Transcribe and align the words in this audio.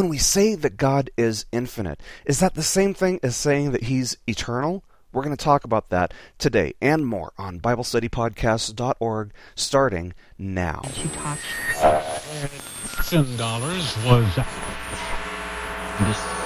when 0.00 0.08
we 0.08 0.16
say 0.16 0.54
that 0.54 0.78
God 0.78 1.10
is 1.18 1.44
infinite, 1.52 2.00
is 2.24 2.40
that 2.40 2.54
the 2.54 2.62
same 2.62 2.94
thing 2.94 3.20
as 3.22 3.36
saying 3.36 3.72
that 3.72 3.82
He's 3.82 4.16
eternal? 4.26 4.82
We're 5.12 5.22
going 5.22 5.36
to 5.36 5.44
talk 5.44 5.64
about 5.64 5.90
that 5.90 6.14
today 6.38 6.72
and 6.80 7.06
more 7.06 7.34
on 7.36 7.60
BibleStudyPodcasts.org 7.60 9.32
starting 9.54 10.14
now. 10.38 10.80
She 10.94 11.08
talks. 11.08 11.42
Ten 13.10 13.36
dollars 13.36 13.94
was 14.06 14.26
Hello, 15.98 16.39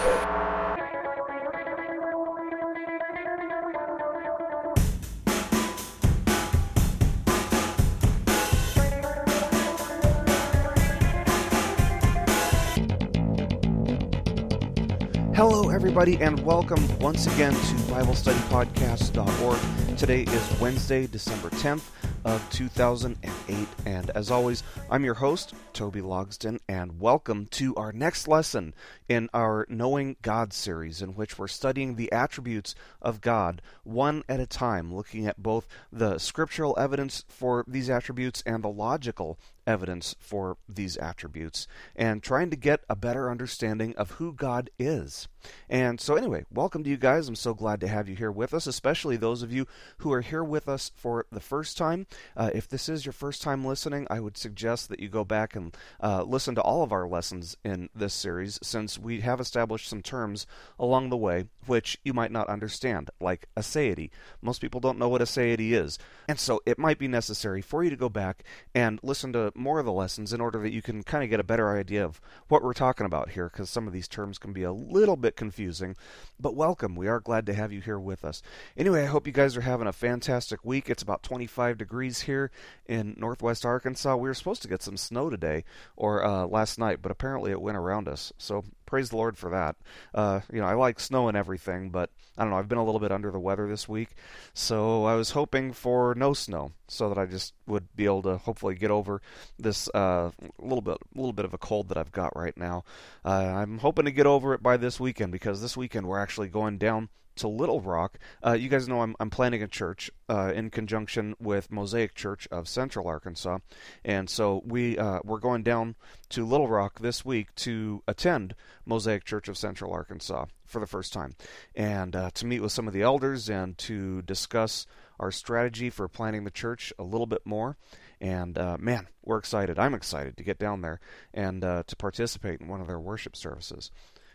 everybody, 15.96 16.25
and 16.25 16.44
welcome 16.44 16.98
once 16.98 17.32
again 17.32 17.53
to 17.53 17.75
BibleStudyPodcasts.org. 17.86 19.96
Today 19.96 20.22
is 20.22 20.61
Wednesday, 20.61 21.07
December 21.07 21.50
10th 21.50 21.89
of 22.25 22.44
2008, 22.50 23.68
and 23.86 24.11
as 24.11 24.29
always, 24.29 24.64
I'm 24.90 25.04
your 25.04 25.14
host, 25.14 25.54
Toby 25.72 26.00
Logsden, 26.00 26.58
and 26.68 26.99
welcome 26.99 27.46
to 27.52 27.76
our 27.76 27.93
next 27.93 28.26
lesson 28.26 28.75
in 29.08 29.29
our 29.32 29.66
Knowing 29.68 30.16
God 30.21 30.52
series, 30.52 31.00
in 31.00 31.11
which 31.11 31.38
we're 31.38 31.46
studying 31.46 31.94
the 31.94 32.11
attributes 32.11 32.74
of 33.00 33.20
God 33.20 33.62
one 33.84 34.24
at 34.28 34.41
a 34.41 34.47
time, 34.47 34.92
looking 34.92 35.28
at 35.28 35.41
both 35.41 35.69
the 35.92 36.19
scriptural 36.19 36.77
evidence 36.77 37.24
for 37.28 37.64
these 37.69 37.88
attributes 37.88 38.42
and 38.44 38.64
the 38.64 38.69
logical 38.69 39.38
evidence 39.67 40.14
for 40.19 40.56
these 40.69 40.97
attributes 40.97 41.67
and 41.97 42.22
trying 42.22 42.50
to 42.50 42.56
get 42.56 42.84
a 42.89 42.97
better 42.97 43.31
understanding 43.31 43.95
of 43.97 44.12
who 44.12 44.33
God 44.33 44.70
is. 44.78 45.28
And 45.69 46.00
so, 46.00 46.14
anyway, 46.14 46.45
welcome 46.50 46.84
to 46.84 46.91
you 46.91 46.97
guys. 46.97 47.28
I'm 47.28 47.34
so 47.34 47.55
glad 47.55 47.80
to 47.80 47.88
have 47.88 48.08
you 48.08 48.16
here 48.16 48.30
with 48.30 48.55
us, 48.55 48.66
especially 48.66 49.16
those 49.16 49.42
of 49.42 49.53
you 49.53 49.66
who 49.98 50.12
are 50.12 50.20
here 50.20 50.44
with 50.44 50.69
us 50.69 50.91
for 50.94 51.27
the 51.30 51.41
first 51.41 51.77
time. 51.77 52.06
Uh, 52.36 52.50
if 52.55 52.69
this 52.69 52.88
is 52.88 53.05
your 53.05 53.12
first 53.12 53.42
time 53.42 53.64
listening, 53.64 54.06
I 54.11 54.20
would 54.20 54.36
suggest 54.36 54.88
that 54.88 55.00
you 55.00 55.08
go 55.08 55.25
back 55.25 55.55
and 55.55 55.77
uh, 56.03 56.22
listen 56.22 56.55
to 56.55 56.62
all 56.62 56.83
of 56.83 56.92
our 56.92 57.06
lessons 57.06 57.56
in 57.64 57.88
this 57.94 58.14
series, 58.14 58.58
since 58.62 58.98
we 58.98 59.20
have 59.20 59.41
established 59.41 59.88
some 59.88 60.03
terms 60.03 60.47
along 60.78 61.10
the 61.10 61.16
way 61.16 61.47
which 61.66 61.98
you 62.05 62.12
might 62.12 62.33
not 62.33 62.48
understand, 62.48 63.10
like 63.20 63.48
aseity. 63.56 64.10
Most 64.42 64.60
people 64.60 64.81
don't 64.81 64.98
know 64.98 65.08
what 65.08 65.22
aseity 65.22 65.72
is. 65.72 65.98
And 66.28 66.38
so, 66.38 66.60
it 66.66 66.78
might 66.78 66.98
be 66.98 67.08
necessary 67.08 67.60
for 67.60 67.84
you 67.84 67.91
to 67.91 67.97
go 67.97 68.08
back 68.08 68.44
and 68.75 69.00
listen 69.03 69.33
to 69.33 69.53
more 69.55 69.78
of 69.78 69.86
the 69.86 69.92
lessons 69.92 70.33
in 70.33 70.41
order 70.41 70.60
that 70.60 70.72
you 70.72 70.83
can 70.83 71.02
kind 71.02 71.24
of 71.24 71.30
get 71.30 71.41
a 71.41 71.44
better 71.44 71.77
idea 71.77 72.05
of 72.05 72.20
what 72.48 72.62
we're 72.62 72.72
talking 72.72 73.06
about 73.06 73.30
here, 73.30 73.48
because 73.48 73.70
some 73.70 73.86
of 73.86 73.92
these 73.92 74.08
terms 74.08 74.38
can 74.38 74.52
be 74.52 74.62
a 74.62 74.72
little 74.72 75.16
bit 75.16 75.36
confusing. 75.36 75.97
But 76.38 76.55
welcome. 76.55 76.97
We 76.97 77.08
are 77.08 77.20
glad 77.20 77.47
to 77.47 77.55
have 77.55 77.72
you 77.72 77.80
here 77.80 77.98
with 77.98 78.25
us. 78.25 78.42
Anyway, 78.77 79.02
I 79.02 79.06
hope 79.06 79.27
you 79.27 79.32
guys 79.32 79.56
are 79.56 79.62
having 79.62 79.86
a 79.86 79.92
fantastic 79.92 80.64
week. 80.64 80.91
It's 80.91 81.02
about 81.02 81.22
25 81.22 81.78
degrees 81.78 82.22
here 82.22 82.50
in 82.86 83.14
northwest 83.19 83.64
Arkansas. 83.64 84.16
We 84.16 84.28
were 84.28 84.34
supposed 84.34 84.62
to 84.62 84.69
get 84.69 84.82
some 84.82 84.97
snow 84.97 85.30
today 85.30 85.64
or 85.97 86.25
uh, 86.25 86.47
last 86.47 86.78
night, 86.78 87.00
but 87.02 87.12
apparently 87.12 87.50
it 87.50 87.60
went 87.60 87.77
around 87.77 88.08
us. 88.08 88.32
So 88.38 88.64
praise 88.95 89.11
the 89.11 89.17
Lord 89.17 89.37
for 89.37 89.50
that. 89.50 89.75
Uh, 90.14 90.39
you 90.53 90.61
know, 90.61 90.69
I 90.69 90.75
like 90.75 91.00
snow 91.00 91.27
and 91.27 91.37
everything, 91.37 91.91
but 91.91 92.11
I 92.39 92.42
don't 92.42 92.50
know. 92.50 92.59
I've 92.59 92.69
been 92.69 92.78
a 92.78 92.84
little 92.84 93.00
bit 93.00 93.11
under 93.11 93.33
the 93.33 93.41
weather 93.41 93.67
this 93.67 93.89
week, 93.89 94.11
so 94.53 95.05
I 95.05 95.17
was 95.17 95.33
hoping 95.33 95.73
for 95.73 96.14
no 96.14 96.33
snow, 96.33 96.70
so 96.87 97.09
that 97.09 97.19
I 97.19 97.27
just 97.27 97.55
would 97.67 97.89
be 97.97 98.05
able 98.05 98.22
to 98.22 98.37
hopefully 98.37 98.77
get 98.77 98.92
over 98.92 99.20
this 99.59 99.89
uh, 99.95 100.31
little 100.61 100.81
bit, 100.81 100.98
little 101.12 101.33
bit 101.33 101.45
of 101.45 101.53
a 101.53 101.59
cold 101.59 101.89
that 101.89 101.98
I've 101.98 102.12
got 102.12 102.37
right 102.37 102.56
now. 102.56 102.84
Uh, 103.25 103.31
I'm 103.31 103.78
hoping 103.78 104.05
to 104.05 104.12
get 104.12 104.27
over 104.27 104.55
it 104.55 104.62
by 104.62 104.77
this 104.77 105.00
weekend 105.00 105.33
because 105.33 105.61
this 105.61 105.77
weekend 105.77 106.06
we're 106.06 106.20
actually 106.20 106.47
going 106.47 106.78
down 106.78 107.09
to 107.36 107.48
Little 107.48 107.80
Rock. 107.80 108.18
Uh, 108.44 108.52
you 108.52 108.68
guys 108.68 108.88
know 108.88 109.00
I'm, 109.00 109.14
I'm 109.20 109.30
planning 109.30 109.62
a 109.62 109.68
church 109.68 110.10
uh, 110.28 110.52
in 110.54 110.70
conjunction 110.70 111.34
with 111.38 111.70
Mosaic 111.70 112.14
Church 112.14 112.48
of 112.50 112.69
Central 112.69 113.06
Arkansas, 113.06 113.59
and 114.04 114.28
so 114.28 114.62
we 114.64 114.98
uh, 114.98 115.20
we're 115.25 115.38
going 115.38 115.62
down 115.62 115.97
to 116.31 116.44
Little 116.44 116.69
Rock 116.69 117.00
this 117.00 117.25
week 117.25 117.54
to 117.56 118.03
attend 118.06 118.54
Mosaic 118.84 119.25
Church 119.25 119.48
of 119.48 119.56
Central 119.56 119.92
Arkansas 119.92 120.47
for 120.64 120.81
the 120.81 120.86
first 120.86 121.12
time, 121.12 121.34
and 121.75 122.16
uh, 122.16 122.31
to 122.34 122.47
meet 122.47 122.60
with 122.60 122.72
some 122.72 122.86
of 122.86 122.94
the 122.94 123.03
elders 123.03 123.48
and 123.48 123.76
to 123.78 124.22
discuss 124.22 124.86
our 125.20 125.30
strategy 125.30 125.91
for 125.91 126.09
planning 126.09 126.44
the 126.44 126.50
church 126.50 126.92
a 126.98 127.03
little 127.03 127.26
bit 127.26 127.42
more. 127.44 127.76
And 128.20 128.56
uh, 128.59 128.76
man, 128.78 129.09
we're 129.22 129.38
excited. 129.38 129.78
I'm 129.78 129.94
excited 129.94 130.36
to 130.36 130.44
get 130.44 130.59
down 130.59 130.80
there 130.80 131.00
and 131.32 131.64
uh, 131.64 131.82
to 131.86 131.97
participate 131.97 132.60
in 132.60 132.69
one 132.69 132.80
of 132.80 132.86
their 132.86 132.98
worship 132.98 133.36
services. 133.36 133.91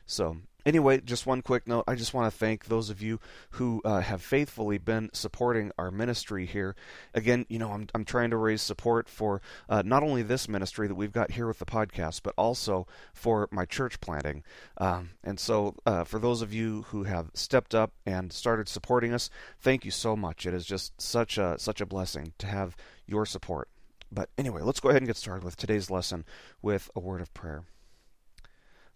So 0.06 0.38
Anyway, 0.66 1.00
just 1.00 1.26
one 1.26 1.42
quick 1.42 1.68
note. 1.68 1.86
I 1.88 1.96
just 1.96 2.14
want 2.14 2.32
to 2.32 2.38
thank 2.38 2.66
those 2.66 2.90
of 2.90 3.02
you 3.02 3.20
who 3.52 3.82
uh, 3.86 4.02
have 4.02 4.22
faithfully 4.22 4.78
been 4.78 5.10
supporting 5.14 5.72
our 5.78 5.90
ministry 5.90 6.46
here. 6.46 6.76
Again, 7.14 7.46
you 7.50 7.60
know, 7.60 7.72
I'm, 7.72 7.88
I'm 7.96 8.04
trying 8.04 8.30
to 8.32 8.38
raise 8.38 8.62
support 8.62 9.08
for 9.08 9.42
uh, 9.70 9.84
not 9.86 10.04
only 10.04 10.22
this 10.22 10.50
ministry 10.50 10.88
that 10.88 10.96
we've 10.96 11.12
got 11.14 11.32
here 11.32 11.48
with 11.48 11.60
the 11.60 11.66
podcast, 11.66 12.22
but 12.24 12.34
also 12.38 12.88
for 13.14 13.48
my 13.52 13.66
church 13.66 14.02
planting. 14.02 14.44
Um, 14.78 15.12
and 15.24 15.40
so, 15.40 15.76
uh, 15.86 16.04
for 16.04 16.20
those 16.20 16.42
of 16.42 16.54
you 16.54 16.84
who 16.90 17.04
have 17.04 17.32
stepped 17.34 17.74
up 17.74 17.94
and 18.06 18.34
started 18.34 18.68
supporting 18.68 19.14
us, 19.14 19.30
thank 19.60 19.86
you 19.86 19.92
so 19.92 20.16
much. 20.16 20.46
It 20.46 20.54
is 20.54 20.66
just 20.66 21.00
such 21.02 21.38
a 21.38 21.58
such 21.58 21.80
a 21.82 21.86
blessing 21.86 22.34
to 22.38 22.48
have 22.48 22.76
your 23.08 23.26
support. 23.26 23.70
But 24.12 24.30
anyway, 24.38 24.62
let's 24.62 24.80
go 24.80 24.90
ahead 24.90 25.02
and 25.02 25.08
get 25.08 25.18
started 25.18 25.44
with 25.44 25.56
today's 25.56 25.90
lesson 25.90 26.26
with 26.62 26.90
a 26.96 27.00
word 27.00 27.22
of 27.22 27.34
prayer. 27.34 27.64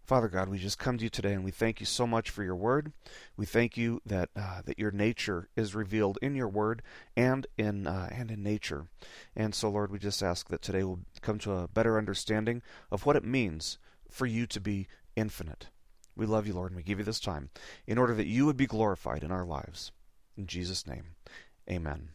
Father 0.03 0.27
God, 0.27 0.49
we 0.49 0.57
just 0.57 0.77
come 0.77 0.97
to 0.97 1.03
you 1.05 1.09
today 1.09 1.31
and 1.31 1.45
we 1.45 1.51
thank 1.51 1.79
you 1.79 1.85
so 1.85 2.05
much 2.05 2.29
for 2.29 2.43
your 2.43 2.57
word. 2.57 2.91
We 3.37 3.45
thank 3.45 3.77
you 3.77 4.01
that 4.05 4.29
uh, 4.35 4.61
that 4.65 4.77
your 4.77 4.91
nature 4.91 5.47
is 5.55 5.73
revealed 5.73 6.19
in 6.21 6.35
your 6.35 6.49
word 6.49 6.81
and 7.15 7.47
in 7.57 7.87
uh, 7.87 8.09
and 8.11 8.29
in 8.29 8.43
nature. 8.43 8.87
And 9.33 9.55
so, 9.55 9.69
Lord, 9.69 9.91
we 9.91 9.99
just 9.99 10.21
ask 10.21 10.49
that 10.49 10.61
today 10.61 10.83
we'll 10.83 10.99
come 11.21 11.39
to 11.39 11.53
a 11.53 11.67
better 11.69 11.97
understanding 11.97 12.61
of 12.91 13.05
what 13.05 13.15
it 13.15 13.23
means 13.23 13.77
for 14.09 14.25
you 14.25 14.45
to 14.47 14.59
be 14.59 14.87
infinite. 15.15 15.67
We 16.15 16.25
love 16.25 16.47
you, 16.47 16.53
Lord, 16.53 16.71
and 16.71 16.77
we 16.77 16.83
give 16.83 16.99
you 16.99 17.05
this 17.05 17.19
time 17.19 17.49
in 17.87 17.97
order 17.97 18.13
that 18.13 18.27
you 18.27 18.45
would 18.45 18.57
be 18.57 18.67
glorified 18.67 19.23
in 19.23 19.31
our 19.31 19.45
lives. 19.45 19.91
In 20.37 20.47
Jesus' 20.47 20.85
name, 20.85 21.15
amen. 21.69 22.09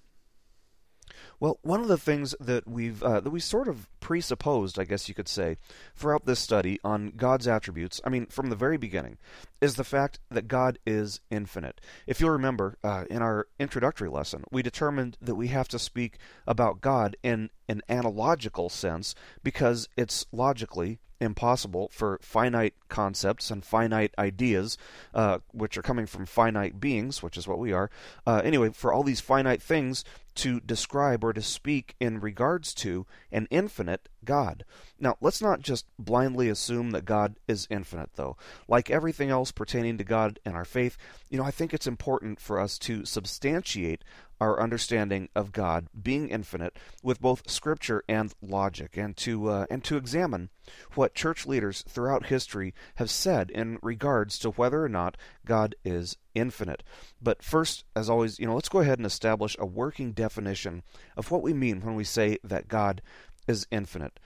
Well, 1.41 1.59
one 1.63 1.81
of 1.81 1.89
the 1.89 1.99
things 1.99 2.35
that 2.41 2.67
we've 2.67 3.03
uh, 3.03 3.21
that 3.21 3.31
we 3.31 3.41
sort 3.41 3.69
of 3.69 3.89
presupposed, 4.01 4.79
I 4.79 4.85
guess 4.85 5.09
you 5.09 5.15
could 5.15 5.29
say, 5.29 5.57
throughout 5.95 6.27
this 6.27 6.41
study 6.41 6.81
on 6.83 7.13
God's 7.17 7.47
attributes, 7.47 8.01
I 8.05 8.09
mean, 8.09 8.27
from 8.27 8.51
the 8.51 8.57
very 8.57 8.77
beginning, 8.77 9.19
is 9.61 9.77
the 9.77 9.85
fact 9.85 10.19
that 10.31 10.49
God 10.49 10.79
is 10.87 11.21
infinite. 11.31 11.81
If 12.07 12.21
you'll 12.21 12.31
remember, 12.31 12.77
uh, 12.83 13.05
in 13.11 13.23
our 13.23 13.47
introductory 13.59 14.09
lesson, 14.09 14.45
we 14.51 14.63
determined 14.63 15.17
that 15.21 15.35
we 15.35 15.49
have 15.49 15.69
to 15.69 15.79
speak 15.79 16.19
about 16.47 16.81
God 16.81 17.17
in 17.23 17.51
an 17.69 17.83
analogical 17.89 18.69
sense 18.69 19.15
because 19.43 19.89
it's 19.97 20.27
logically 20.33 20.99
impossible 21.21 21.91
for 21.93 22.19
finite 22.23 22.75
concepts 22.89 23.51
and 23.51 23.65
finite 23.65 24.15
ideas, 24.19 24.79
uh, 25.15 25.39
which 25.53 25.77
are 25.77 25.83
coming 25.83 26.07
from 26.07 26.27
finite 26.27 26.81
beings, 26.81 27.23
which 27.23 27.37
is 27.37 27.49
what 27.49 27.59
we 27.59 27.73
are. 27.73 27.91
Uh, 28.27 28.41
anyway, 28.45 28.71
for 28.71 28.93
all 28.93 29.03
these 29.03 29.21
finite 29.21 29.63
things 29.63 30.05
to 30.39 30.61
describe 30.61 31.25
or 31.25 31.33
to 31.33 31.43
speak 31.43 31.97
in 31.99 32.21
regards 32.21 32.73
to 32.73 33.05
an 33.33 33.49
infinite 33.51 34.09
God. 34.25 34.65
Now, 35.01 35.17
let's 35.21 35.43
not 35.43 35.63
just 35.63 35.85
blindly 35.99 36.49
assume 36.49 36.93
that 36.93 37.05
God 37.05 37.41
is 37.49 37.67
infinite, 37.71 38.11
though. 38.15 38.37
Like 38.69 38.89
everything 38.89 39.31
else 39.31 39.51
pertaining 39.51 39.99
to 39.99 40.05
God 40.05 40.39
and 40.45 40.55
our 40.55 40.65
faith, 40.65 40.97
you 41.29 41.39
know, 41.39 41.45
I 41.45 41.51
think 41.51 41.75
it's 41.75 41.89
important 41.89 42.39
for 42.39 42.61
us 42.61 42.79
to 42.81 43.05
substantiate 43.05 44.05
our 44.41 44.61
understanding 44.61 45.29
of 45.35 45.53
God 45.53 45.87
being 46.01 46.29
infinite 46.29 46.77
with 47.03 47.21
both 47.21 47.51
scripture 47.51 48.03
and 48.09 48.33
logic, 48.41 48.97
and 48.97 49.17
to 49.19 49.49
uh, 49.49 49.67
and 49.71 49.83
to 49.85 49.97
examine 49.97 50.51
what 50.95 51.15
church 51.15 51.47
leaders 51.47 51.83
throughout 51.89 52.27
history 52.27 52.75
have 52.97 53.11
said 53.11 53.51
in 53.51 53.79
regards 53.83 54.39
to 54.39 54.51
whether 54.51 54.85
or 54.85 54.89
not 54.89 55.17
God 55.45 55.75
is 55.85 56.17
infinite. 56.35 56.83
But 57.21 57.43
first, 57.43 57.85
as 57.97 58.11
always, 58.11 58.39
you 58.39 58.47
know, 58.47 58.55
let's 58.55 58.69
go 58.69 58.81
ahead 58.81 58.99
and 58.99 59.07
establish 59.07 59.57
a 59.59 59.67
working 59.67 60.13
definition 60.13 60.83
of 61.17 61.31
what 61.31 61.43
we 61.43 61.53
mean 61.53 61.81
when 61.81 61.95
we 61.95 62.05
say 62.05 62.39
that 62.45 62.69
God 62.69 63.03
is 63.49 63.67
infinite. 63.71 64.21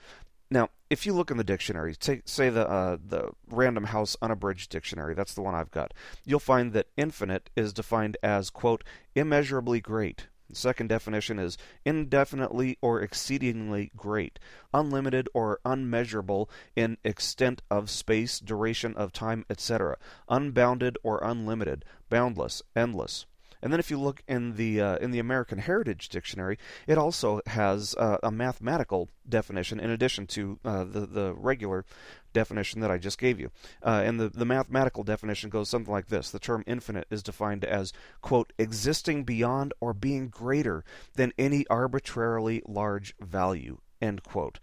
Now, 0.53 0.69
if 0.91 1.07
you 1.07 1.13
look 1.13 1.31
in 1.31 1.37
the 1.37 1.43
dictionary, 1.43 1.95
take, 1.95 2.27
say 2.27 2.51
the 2.51 2.69
uh, 2.69 2.97
the 3.03 3.31
Random 3.49 3.85
House 3.85 4.15
Unabridged 4.21 4.69
Dictionary, 4.69 5.15
that's 5.15 5.33
the 5.33 5.41
one 5.41 5.55
I've 5.55 5.71
got. 5.71 5.95
You'll 6.25 6.39
find 6.39 6.73
that 6.73 6.89
infinite 6.95 7.49
is 7.55 7.73
defined 7.73 8.17
as 8.21 8.51
quote 8.51 8.83
immeasurably 9.15 9.81
great. 9.81 10.27
The 10.47 10.55
second 10.55 10.89
definition 10.89 11.39
is 11.39 11.57
indefinitely 11.85 12.77
or 12.83 13.01
exceedingly 13.01 13.91
great, 13.97 14.37
unlimited 14.71 15.27
or 15.33 15.59
unmeasurable 15.65 16.51
in 16.75 16.99
extent 17.03 17.63
of 17.71 17.89
space, 17.89 18.39
duration 18.39 18.93
of 18.95 19.11
time, 19.11 19.45
etc., 19.49 19.97
unbounded 20.29 20.99
or 21.01 21.23
unlimited, 21.23 21.83
boundless, 22.09 22.61
endless. 22.75 23.25
And 23.63 23.71
then 23.71 23.79
if 23.79 23.89
you 23.89 23.97
look 23.97 24.21
in 24.27 24.57
the 24.57 24.81
uh, 24.81 24.97
in 24.97 25.11
the 25.11 25.19
American 25.19 25.57
Heritage 25.57 26.09
Dictionary, 26.09 26.59
it 26.85 26.97
also 26.97 27.39
has 27.47 27.95
uh, 27.95 28.17
a 28.21 28.29
mathematical 28.29 29.09
definition 29.27 29.79
in 29.79 29.89
addition 29.89 30.27
to 30.27 30.59
uh, 30.65 30.83
the 30.83 31.05
the 31.05 31.33
regular 31.33 31.85
definition 32.33 32.81
that 32.81 32.91
I 32.91 32.97
just 32.97 33.17
gave 33.17 33.39
you. 33.39 33.51
Uh, 33.81 34.01
and 34.05 34.19
the, 34.19 34.27
the 34.27 34.45
mathematical 34.45 35.03
definition 35.03 35.49
goes 35.49 35.69
something 35.69 35.93
like 35.93 36.07
this 36.07 36.29
The 36.29 36.39
term 36.39 36.63
infinite 36.67 37.07
is 37.09 37.23
defined 37.23 37.63
as, 37.63 37.93
quote, 38.21 38.51
existing 38.57 39.23
beyond 39.23 39.73
or 39.79 39.93
being 39.93 40.27
greater 40.27 40.83
than 41.15 41.31
any 41.37 41.65
arbitrarily 41.69 42.61
large 42.67 43.15
value, 43.19 43.77
end 44.01 44.23
quote. 44.23 44.59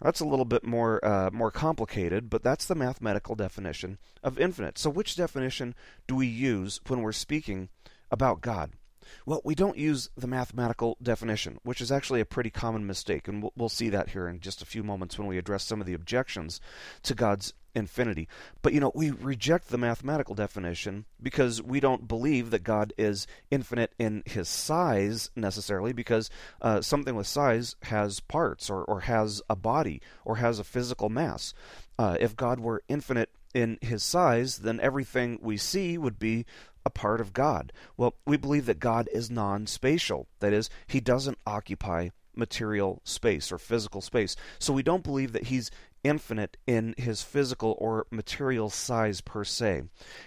That's 0.00 0.20
a 0.20 0.26
little 0.26 0.44
bit 0.44 0.64
more 0.64 1.04
uh, 1.04 1.30
more 1.32 1.52
complicated, 1.52 2.28
but 2.28 2.42
that's 2.42 2.66
the 2.66 2.74
mathematical 2.74 3.36
definition 3.36 3.98
of 4.24 4.36
infinite. 4.36 4.78
So, 4.78 4.90
which 4.90 5.14
definition 5.14 5.76
do 6.08 6.16
we 6.16 6.26
use 6.26 6.80
when 6.88 7.02
we're 7.02 7.12
speaking 7.12 7.68
about 8.12 8.40
God? 8.40 8.72
Well, 9.26 9.40
we 9.44 9.54
don't 9.54 9.76
use 9.76 10.10
the 10.16 10.26
mathematical 10.26 10.96
definition, 11.02 11.58
which 11.64 11.80
is 11.80 11.90
actually 11.90 12.20
a 12.20 12.24
pretty 12.24 12.50
common 12.50 12.86
mistake, 12.86 13.26
and 13.28 13.42
we'll, 13.42 13.52
we'll 13.56 13.68
see 13.68 13.88
that 13.88 14.10
here 14.10 14.28
in 14.28 14.40
just 14.40 14.62
a 14.62 14.66
few 14.66 14.82
moments 14.82 15.18
when 15.18 15.26
we 15.26 15.38
address 15.38 15.64
some 15.64 15.80
of 15.80 15.86
the 15.86 15.94
objections 15.94 16.60
to 17.02 17.14
God's 17.14 17.52
infinity. 17.74 18.28
But 18.60 18.72
you 18.72 18.80
know, 18.80 18.92
we 18.94 19.10
reject 19.10 19.68
the 19.68 19.78
mathematical 19.78 20.34
definition 20.34 21.06
because 21.20 21.62
we 21.62 21.80
don't 21.80 22.06
believe 22.06 22.50
that 22.50 22.64
God 22.64 22.92
is 22.98 23.26
infinite 23.50 23.92
in 23.98 24.22
his 24.26 24.48
size 24.48 25.30
necessarily, 25.34 25.92
because 25.92 26.30
uh, 26.60 26.80
something 26.80 27.14
with 27.14 27.26
size 27.26 27.76
has 27.82 28.20
parts 28.20 28.70
or, 28.70 28.84
or 28.84 29.00
has 29.00 29.42
a 29.48 29.56
body 29.56 30.00
or 30.24 30.36
has 30.36 30.58
a 30.58 30.64
physical 30.64 31.08
mass. 31.08 31.54
Uh, 31.98 32.16
if 32.20 32.36
God 32.36 32.60
were 32.60 32.82
infinite 32.88 33.30
in 33.54 33.78
his 33.80 34.02
size, 34.02 34.58
then 34.58 34.80
everything 34.80 35.38
we 35.42 35.56
see 35.56 35.98
would 35.98 36.18
be 36.18 36.46
a 36.84 36.90
part 36.90 37.20
of 37.20 37.32
God. 37.32 37.72
Well, 37.96 38.14
we 38.26 38.36
believe 38.36 38.66
that 38.66 38.80
God 38.80 39.08
is 39.12 39.30
non 39.30 39.66
spatial. 39.66 40.26
That 40.40 40.52
is, 40.52 40.68
he 40.86 41.00
doesn't 41.00 41.38
occupy 41.46 42.08
material 42.34 43.00
space 43.04 43.52
or 43.52 43.58
physical 43.58 44.00
space. 44.00 44.36
So 44.58 44.72
we 44.72 44.82
don't 44.82 45.04
believe 45.04 45.32
that 45.32 45.44
he's 45.44 45.70
infinite 46.02 46.56
in 46.66 46.94
his 46.98 47.22
physical 47.22 47.76
or 47.78 48.06
material 48.10 48.70
size 48.70 49.20
per 49.20 49.44
se. 49.44 49.84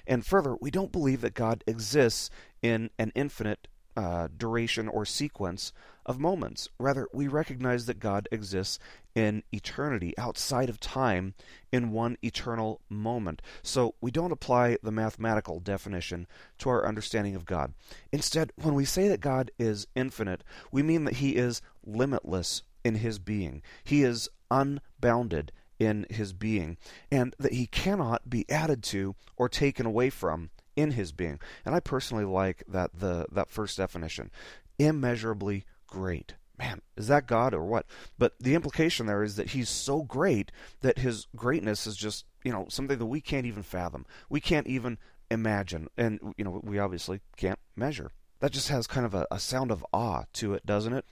And 0.07 0.25
further, 0.25 0.55
we 0.61 0.71
don't 0.71 0.91
believe 0.91 1.21
that 1.21 1.33
God 1.33 1.63
exists 1.67 2.29
in 2.61 2.89
an 2.97 3.11
infinite 3.15 3.67
uh, 3.95 4.27
duration 4.35 4.87
or 4.87 5.05
sequence 5.05 5.71
of 6.05 6.19
moments. 6.19 6.69
Rather, 6.79 7.07
we 7.13 7.27
recognize 7.27 7.85
that 7.85 7.99
God 7.99 8.27
exists 8.31 8.77
in 9.15 9.43
eternity, 9.51 10.13
outside 10.17 10.69
of 10.69 10.79
time, 10.79 11.33
in 11.71 11.91
one 11.91 12.17
eternal 12.21 12.81
moment. 12.89 13.41
So 13.63 13.95
we 14.01 14.11
don't 14.11 14.31
apply 14.31 14.77
the 14.83 14.91
mathematical 14.91 15.59
definition 15.59 16.27
to 16.59 16.69
our 16.69 16.85
understanding 16.85 17.35
of 17.35 17.45
God. 17.45 17.73
Instead, 18.11 18.51
when 18.55 18.75
we 18.75 18.85
say 18.85 19.07
that 19.07 19.21
God 19.21 19.51
is 19.57 19.87
infinite, 19.95 20.43
we 20.71 20.83
mean 20.83 21.05
that 21.05 21.15
He 21.15 21.37
is 21.37 21.61
limitless 21.85 22.63
in 22.83 22.95
His 22.95 23.17
being, 23.17 23.61
He 23.83 24.03
is 24.03 24.29
unbounded 24.51 25.51
in 25.79 26.05
His 26.09 26.33
being, 26.33 26.77
and 27.09 27.33
that 27.39 27.53
He 27.53 27.67
cannot 27.67 28.29
be 28.29 28.49
added 28.49 28.83
to 28.83 29.15
or 29.37 29.47
taken 29.47 29.85
away 29.85 30.09
from 30.09 30.49
in 30.75 30.91
his 30.91 31.11
being. 31.11 31.39
And 31.65 31.75
I 31.75 31.79
personally 31.79 32.25
like 32.25 32.63
that 32.67 32.99
the 32.99 33.25
that 33.31 33.49
first 33.49 33.77
definition. 33.77 34.31
Immeasurably 34.77 35.65
great. 35.87 36.35
Man, 36.57 36.81
is 36.95 37.07
that 37.07 37.27
God 37.27 37.53
or 37.53 37.63
what? 37.63 37.85
But 38.17 38.33
the 38.39 38.55
implication 38.55 39.07
there 39.07 39.23
is 39.23 39.35
that 39.35 39.49
he's 39.49 39.69
so 39.69 40.03
great 40.03 40.51
that 40.81 40.99
his 40.99 41.27
greatness 41.35 41.85
is 41.85 41.97
just, 41.97 42.25
you 42.45 42.51
know, 42.51 42.67
something 42.69 42.97
that 42.97 43.05
we 43.05 43.19
can't 43.19 43.45
even 43.45 43.63
fathom. 43.63 44.05
We 44.29 44.39
can't 44.39 44.67
even 44.67 44.97
imagine. 45.29 45.89
And, 45.97 46.33
you 46.37 46.45
know, 46.45 46.61
we 46.63 46.79
obviously 46.79 47.19
can't 47.35 47.59
measure 47.75 48.11
that 48.45 48.51
just 48.51 48.69
has 48.69 48.85
kind 48.85 49.07
of 49.07 49.15
a, 49.15 49.25
a, 49.31 49.39
sound 49.39 49.71
of 49.71 49.83
awe 49.91 50.25
to 50.31 50.53
it, 50.53 50.67
doesn't 50.67 50.93
it? 50.93 51.03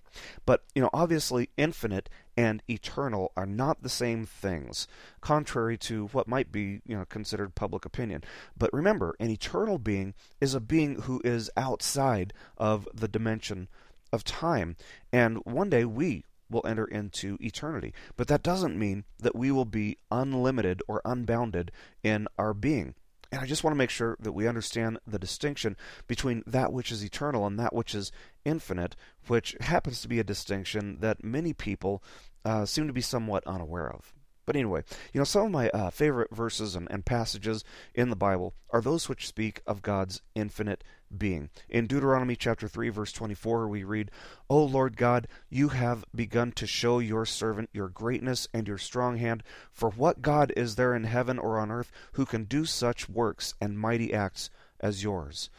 But, 0.46 0.66
you 0.76 0.84
know, 0.84 0.92
obviously 0.94 1.50
infinite 1.58 2.08
and 2.38 2.62
eternal 2.70 3.32
are 3.36 3.48
not 3.48 3.82
the 3.82 3.90
same 3.90 4.28
things, 4.28 4.88
contrary 5.20 5.76
to 5.80 6.10
what 6.12 6.28
might 6.28 6.52
be, 6.52 6.82
you 6.86 6.96
know, 6.96 7.06
considered 7.06 7.56
public 7.56 7.86
opinion. 7.86 8.24
But 8.56 8.72
remember, 8.72 9.16
an 9.20 9.32
eternal 9.32 9.80
being 9.80 10.14
is 10.40 10.54
a 10.54 10.60
being 10.60 11.02
who 11.02 11.22
is 11.24 11.50
outside 11.58 12.34
of 12.56 12.88
the 12.94 13.08
dimension 13.08 13.68
of 14.12 14.24
time. 14.24 14.76
And 15.12 15.38
one 15.44 15.72
day 15.72 15.86
we 15.86 16.26
will 16.52 16.62
enter 16.68 16.86
into 16.86 17.40
eternity. 17.42 17.96
But 18.16 18.28
that 18.28 18.44
doesn't 18.44 18.78
mean 18.78 19.06
that 19.18 19.36
we 19.36 19.52
will 19.52 19.66
be 19.66 19.98
unlimited 20.12 20.84
or 20.88 21.02
unbounded 21.04 21.72
in 22.04 22.28
our 22.38 22.54
being. 22.54 22.94
And 23.34 23.42
I 23.42 23.48
just 23.48 23.64
want 23.64 23.74
to 23.74 23.80
make 23.80 23.90
sure 23.90 24.16
that 24.20 24.34
we 24.34 24.48
understand 24.48 25.00
the 25.08 25.18
distinction 25.18 25.76
between 26.06 26.44
that 26.46 26.72
which 26.72 26.92
is 26.92 27.04
eternal 27.04 27.48
and 27.48 27.58
that 27.58 27.74
which 27.74 27.96
is 27.96 28.12
infinite, 28.46 28.96
which 29.26 29.56
happens 29.60 30.02
to 30.02 30.08
be 30.08 30.20
a 30.20 30.24
distinction 30.24 30.98
that 31.00 31.24
many 31.24 31.52
people 31.52 32.04
uh, 32.46 32.66
seem 32.66 32.86
to 32.86 32.94
be 32.94 33.02
somewhat 33.02 33.44
unaware 33.48 33.92
of. 33.92 34.14
But 34.46 34.56
anyway, 34.56 34.84
you 35.14 35.20
know, 35.20 35.24
some 35.24 35.48
of 35.48 35.52
my 35.52 35.70
uh, 35.70 35.90
favorite 35.90 36.30
verses 36.30 36.76
and, 36.76 36.88
and, 36.92 37.06
passages 37.06 37.64
in 37.96 38.12
the 38.12 38.16
Bible 38.16 38.54
are 38.70 38.82
those 38.82 39.10
which 39.10 39.28
speak 39.28 39.62
of 39.66 39.82
God's 39.82 40.22
infinite 40.36 40.84
being. 41.18 41.50
In 41.70 41.88
Deuteronomy 41.88 42.36
chapter 42.36 42.68
3, 42.68 42.90
verse 42.90 43.12
24, 43.12 43.68
we 43.68 43.84
read, 43.84 44.12
O 44.50 44.64
Lord 44.64 44.98
God, 44.98 45.28
you 45.50 45.70
have 45.70 46.06
begun 46.14 46.52
to 46.54 46.68
show 46.68 47.00
your 47.00 47.26
servant 47.26 47.70
your 47.74 47.90
greatness 47.90 48.48
and 48.54 48.68
your 48.68 48.78
strong 48.78 49.18
hand. 49.18 49.44
For 49.72 49.90
what 49.90 50.22
God 50.22 50.54
is 50.56 50.76
there 50.76 50.96
in 50.96 51.06
heaven 51.06 51.40
or 51.40 51.60
on 51.60 51.72
earth 51.72 51.92
who 52.14 52.26
can 52.26 52.46
do 52.46 52.66
such 52.66 53.10
works 53.10 53.54
and 53.62 53.80
mighty 53.80 54.14
acts 54.14 54.50
as 54.80 55.04
yours? 55.04 55.50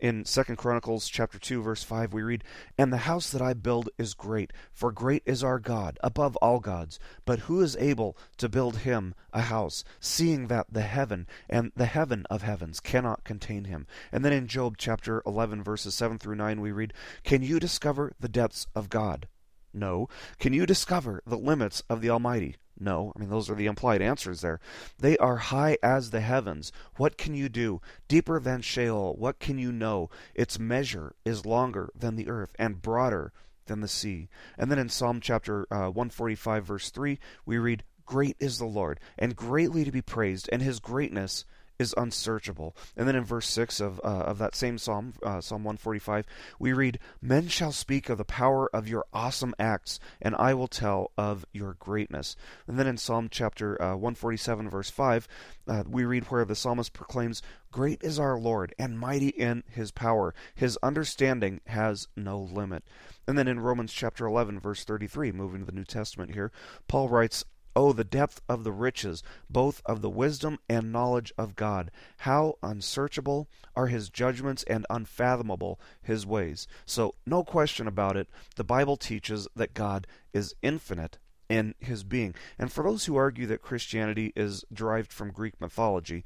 In 0.00 0.24
Second 0.24 0.56
Chronicles 0.58 1.08
chapter 1.08 1.40
2 1.40 1.60
verse 1.60 1.82
5 1.82 2.12
we 2.12 2.22
read, 2.22 2.44
"And 2.78 2.92
the 2.92 2.98
house 2.98 3.30
that 3.30 3.42
I 3.42 3.52
build 3.52 3.90
is 3.98 4.14
great, 4.14 4.52
for 4.72 4.92
great 4.92 5.24
is 5.26 5.42
our 5.42 5.58
God 5.58 5.98
above 6.04 6.36
all 6.36 6.60
gods, 6.60 7.00
but 7.24 7.40
who 7.40 7.60
is 7.60 7.74
able 7.76 8.16
to 8.36 8.48
build 8.48 8.78
him 8.78 9.16
a 9.32 9.42
house, 9.42 9.82
seeing 9.98 10.46
that 10.46 10.72
the 10.72 10.82
heaven 10.82 11.26
and 11.48 11.72
the 11.74 11.86
heaven 11.86 12.26
of 12.30 12.42
heavens 12.42 12.78
cannot 12.78 13.24
contain 13.24 13.64
him?" 13.64 13.88
And 14.12 14.24
then 14.24 14.32
in 14.32 14.46
Job 14.46 14.76
chapter 14.78 15.20
11 15.26 15.64
verses 15.64 15.96
7 15.96 16.16
through 16.16 16.36
9 16.36 16.60
we 16.60 16.70
read, 16.70 16.94
"Can 17.24 17.42
you 17.42 17.58
discover 17.58 18.12
the 18.20 18.28
depths 18.28 18.68
of 18.76 18.88
God?" 18.88 19.26
No. 19.74 20.08
Can 20.38 20.52
you 20.52 20.64
discover 20.64 21.22
the 21.26 21.36
limits 21.36 21.82
of 21.90 22.00
the 22.00 22.10
Almighty? 22.10 22.54
No, 22.80 23.12
I 23.14 23.18
mean, 23.18 23.28
those 23.28 23.50
are 23.50 23.54
the 23.54 23.66
implied 23.66 24.02
answers 24.02 24.40
there. 24.40 24.60
They 24.98 25.16
are 25.18 25.36
high 25.36 25.78
as 25.82 26.10
the 26.10 26.20
heavens. 26.20 26.72
What 26.96 27.18
can 27.18 27.34
you 27.34 27.48
do? 27.48 27.80
Deeper 28.06 28.38
than 28.38 28.62
Sheol. 28.62 29.14
What 29.16 29.38
can 29.38 29.58
you 29.58 29.72
know? 29.72 30.10
Its 30.34 30.58
measure 30.58 31.14
is 31.24 31.46
longer 31.46 31.90
than 31.94 32.16
the 32.16 32.28
earth 32.28 32.54
and 32.58 32.80
broader 32.80 33.32
than 33.66 33.80
the 33.80 33.88
sea. 33.88 34.28
And 34.56 34.70
then 34.70 34.78
in 34.78 34.88
Psalm 34.88 35.20
chapter 35.20 35.66
uh, 35.70 35.90
145, 35.90 36.64
verse 36.64 36.90
3, 36.90 37.18
we 37.44 37.58
read, 37.58 37.84
Great 38.06 38.36
is 38.40 38.58
the 38.58 38.64
Lord, 38.64 39.00
and 39.18 39.36
greatly 39.36 39.84
to 39.84 39.92
be 39.92 40.00
praised, 40.00 40.48
and 40.50 40.62
his 40.62 40.80
greatness 40.80 41.44
is 41.78 41.94
unsearchable. 41.96 42.76
And 42.96 43.06
then 43.06 43.16
in 43.16 43.24
verse 43.24 43.48
6 43.48 43.80
of, 43.80 44.00
uh, 44.04 44.08
of 44.08 44.38
that 44.38 44.54
same 44.54 44.78
psalm, 44.78 45.14
uh, 45.22 45.40
Psalm 45.40 45.64
145, 45.64 46.26
we 46.58 46.72
read, 46.72 46.98
Men 47.20 47.48
shall 47.48 47.72
speak 47.72 48.08
of 48.08 48.18
the 48.18 48.24
power 48.24 48.68
of 48.74 48.88
your 48.88 49.06
awesome 49.12 49.54
acts, 49.58 50.00
and 50.20 50.34
I 50.36 50.54
will 50.54 50.68
tell 50.68 51.12
of 51.16 51.44
your 51.52 51.74
greatness. 51.74 52.36
And 52.66 52.78
then 52.78 52.86
in 52.86 52.96
Psalm 52.96 53.28
chapter 53.30 53.80
uh, 53.80 53.94
147, 53.94 54.68
verse 54.68 54.90
5, 54.90 55.28
uh, 55.68 55.84
we 55.86 56.04
read 56.04 56.24
where 56.24 56.44
the 56.44 56.56
psalmist 56.56 56.92
proclaims, 56.92 57.42
Great 57.70 58.02
is 58.02 58.18
our 58.18 58.38
Lord, 58.38 58.74
and 58.78 58.98
mighty 58.98 59.28
in 59.28 59.62
his 59.68 59.90
power. 59.90 60.34
His 60.54 60.78
understanding 60.82 61.60
has 61.66 62.08
no 62.16 62.40
limit. 62.40 62.82
And 63.26 63.36
then 63.36 63.46
in 63.46 63.60
Romans 63.60 63.92
chapter 63.92 64.26
11, 64.26 64.58
verse 64.58 64.84
33, 64.84 65.32
moving 65.32 65.60
to 65.60 65.66
the 65.66 65.72
New 65.72 65.84
Testament 65.84 66.32
here, 66.32 66.50
Paul 66.88 67.08
writes, 67.10 67.44
Oh, 67.78 67.92
the 67.92 68.02
depth 68.02 68.40
of 68.48 68.64
the 68.64 68.72
riches, 68.72 69.22
both 69.48 69.82
of 69.86 70.02
the 70.02 70.10
wisdom 70.10 70.58
and 70.68 70.90
knowledge 70.90 71.32
of 71.38 71.54
God! 71.54 71.92
How 72.16 72.58
unsearchable 72.60 73.48
are 73.76 73.86
his 73.86 74.10
judgments 74.10 74.64
and 74.64 74.84
unfathomable 74.90 75.78
his 76.02 76.26
ways. 76.26 76.66
So, 76.84 77.14
no 77.24 77.44
question 77.44 77.86
about 77.86 78.16
it, 78.16 78.26
the 78.56 78.64
Bible 78.64 78.96
teaches 78.96 79.46
that 79.54 79.74
God 79.74 80.08
is 80.32 80.56
infinite 80.60 81.18
in 81.48 81.76
his 81.78 82.02
being. 82.02 82.34
And 82.58 82.72
for 82.72 82.82
those 82.82 83.04
who 83.04 83.14
argue 83.14 83.46
that 83.46 83.62
Christianity 83.62 84.32
is 84.34 84.64
derived 84.72 85.12
from 85.12 85.30
Greek 85.30 85.60
mythology, 85.60 86.24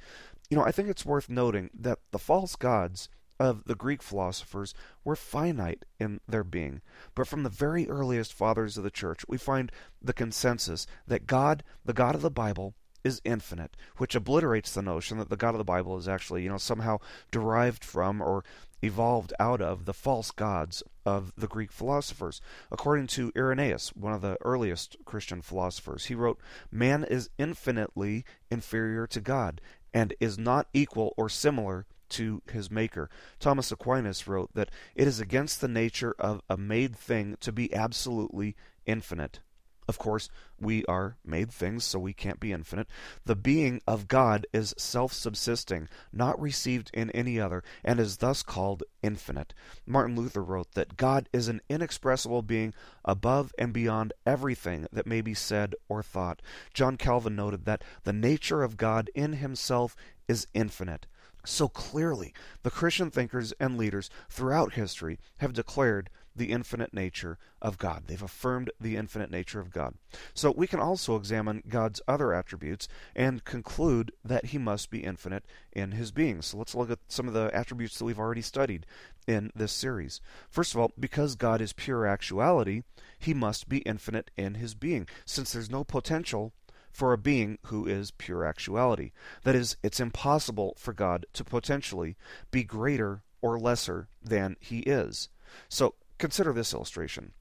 you 0.48 0.56
know, 0.56 0.64
I 0.64 0.72
think 0.72 0.88
it's 0.88 1.04
worth 1.04 1.28
noting 1.28 1.68
that 1.78 1.98
the 2.12 2.18
false 2.18 2.56
gods 2.56 3.10
of 3.38 3.64
the 3.64 3.74
Greek 3.74 4.02
philosophers 4.02 4.74
were 5.04 5.16
finite 5.16 5.84
in 5.98 6.20
their 6.28 6.44
being. 6.44 6.80
But 7.14 7.26
from 7.26 7.42
the 7.42 7.50
very 7.50 7.88
earliest 7.88 8.32
fathers 8.32 8.76
of 8.76 8.84
the 8.84 8.90
church, 8.90 9.24
we 9.28 9.38
find 9.38 9.72
the 10.00 10.12
consensus 10.12 10.86
that 11.06 11.26
God, 11.26 11.64
the 11.84 11.92
God 11.92 12.14
of 12.14 12.22
the 12.22 12.30
Bible, 12.30 12.74
is 13.04 13.20
infinite, 13.24 13.76
which 13.96 14.14
obliterates 14.14 14.72
the 14.72 14.82
notion 14.82 15.18
that 15.18 15.28
the 15.28 15.36
God 15.36 15.54
of 15.54 15.58
the 15.58 15.64
Bible 15.64 15.96
is 15.96 16.08
actually, 16.08 16.42
you 16.42 16.48
know, 16.48 16.58
somehow 16.58 16.98
derived 17.30 17.84
from 17.84 18.20
or 18.20 18.44
evolved 18.82 19.32
out 19.38 19.60
of 19.60 19.84
the 19.84 19.94
false 19.94 20.30
gods 20.30 20.82
of 21.06 21.32
the 21.36 21.46
Greek 21.46 21.72
philosophers. 21.72 22.40
According 22.70 23.06
to 23.08 23.32
Irenaeus, 23.36 23.94
one 23.94 24.12
of 24.12 24.22
the 24.22 24.36
earliest 24.42 24.96
Christian 25.04 25.42
philosophers, 25.42 26.06
he 26.06 26.14
wrote, 26.14 26.38
Man 26.70 27.04
is 27.04 27.30
infinitely 27.38 28.24
inferior 28.50 29.06
to 29.08 29.20
God, 29.20 29.60
and 29.94 30.14
is 30.20 30.38
not 30.38 30.68
equal 30.72 31.14
or 31.16 31.28
similar 31.28 31.86
to 32.12 32.42
his 32.50 32.70
Maker. 32.70 33.10
Thomas 33.38 33.72
Aquinas 33.72 34.26
wrote 34.26 34.50
that 34.54 34.70
it 34.94 35.06
is 35.06 35.20
against 35.20 35.60
the 35.60 35.68
nature 35.68 36.14
of 36.18 36.40
a 36.48 36.56
made 36.56 36.96
thing 36.96 37.36
to 37.40 37.52
be 37.52 37.72
absolutely 37.74 38.56
infinite. 38.86 39.40
Of 39.88 39.98
course, 39.98 40.30
we 40.60 40.84
are 40.84 41.16
made 41.24 41.50
things, 41.50 41.82
so 41.84 41.98
we 41.98 42.12
can't 42.12 42.38
be 42.38 42.52
infinite. 42.52 42.86
The 43.24 43.34
being 43.34 43.82
of 43.86 44.06
God 44.06 44.46
is 44.52 44.74
self 44.78 45.12
subsisting, 45.12 45.88
not 46.12 46.40
received 46.40 46.90
in 46.94 47.10
any 47.10 47.40
other, 47.40 47.64
and 47.84 47.98
is 47.98 48.18
thus 48.18 48.44
called 48.44 48.84
infinite. 49.02 49.54
Martin 49.84 50.14
Luther 50.14 50.42
wrote 50.42 50.72
that 50.72 50.96
God 50.96 51.28
is 51.32 51.48
an 51.48 51.60
inexpressible 51.68 52.42
being 52.42 52.74
above 53.04 53.52
and 53.58 53.72
beyond 53.72 54.12
everything 54.24 54.86
that 54.92 55.06
may 55.06 55.20
be 55.20 55.34
said 55.34 55.74
or 55.88 56.02
thought. 56.02 56.40
John 56.72 56.96
Calvin 56.96 57.34
noted 57.34 57.64
that 57.64 57.82
the 58.04 58.12
nature 58.12 58.62
of 58.62 58.76
God 58.76 59.10
in 59.16 59.34
himself 59.34 59.96
is 60.28 60.46
infinite. 60.54 61.06
So 61.44 61.68
clearly, 61.68 62.32
the 62.62 62.70
Christian 62.70 63.10
thinkers 63.10 63.52
and 63.58 63.76
leaders 63.76 64.10
throughout 64.28 64.74
history 64.74 65.18
have 65.38 65.52
declared 65.52 66.10
the 66.34 66.50
infinite 66.50 66.94
nature 66.94 67.38
of 67.60 67.78
God. 67.78 68.04
They've 68.06 68.22
affirmed 68.22 68.70
the 68.80 68.96
infinite 68.96 69.30
nature 69.30 69.60
of 69.60 69.70
God. 69.70 69.94
So 70.34 70.50
we 70.50 70.66
can 70.66 70.80
also 70.80 71.16
examine 71.16 71.62
God's 71.68 72.00
other 72.08 72.32
attributes 72.32 72.88
and 73.14 73.44
conclude 73.44 74.12
that 74.24 74.46
he 74.46 74.58
must 74.58 74.90
be 74.90 75.04
infinite 75.04 75.44
in 75.72 75.92
his 75.92 76.10
being. 76.10 76.40
So 76.42 76.56
let's 76.56 76.74
look 76.74 76.90
at 76.90 77.00
some 77.08 77.28
of 77.28 77.34
the 77.34 77.50
attributes 77.54 77.98
that 77.98 78.04
we've 78.04 78.18
already 78.18 78.42
studied 78.42 78.86
in 79.26 79.50
this 79.54 79.72
series. 79.72 80.20
First 80.48 80.74
of 80.74 80.80
all, 80.80 80.92
because 80.98 81.34
God 81.34 81.60
is 81.60 81.72
pure 81.72 82.06
actuality, 82.06 82.82
he 83.18 83.34
must 83.34 83.68
be 83.68 83.78
infinite 83.78 84.30
in 84.36 84.54
his 84.54 84.74
being, 84.74 85.06
since 85.24 85.52
there's 85.52 85.70
no 85.70 85.84
potential 85.84 86.52
for 86.92 87.12
a 87.12 87.18
being 87.18 87.58
who 87.66 87.86
is 87.86 88.10
pure 88.10 88.44
actuality. 88.44 89.12
That 89.44 89.54
is, 89.54 89.76
it's 89.82 90.00
impossible 90.00 90.74
for 90.78 90.92
God 90.92 91.26
to 91.32 91.44
potentially 91.44 92.16
be 92.50 92.62
greater 92.62 93.22
or 93.40 93.58
lesser 93.58 94.08
than 94.22 94.56
he 94.60 94.80
is. 94.80 95.28
So 95.68 95.94
Consider 96.22 96.52
this 96.52 96.72
illustration. 96.72 97.32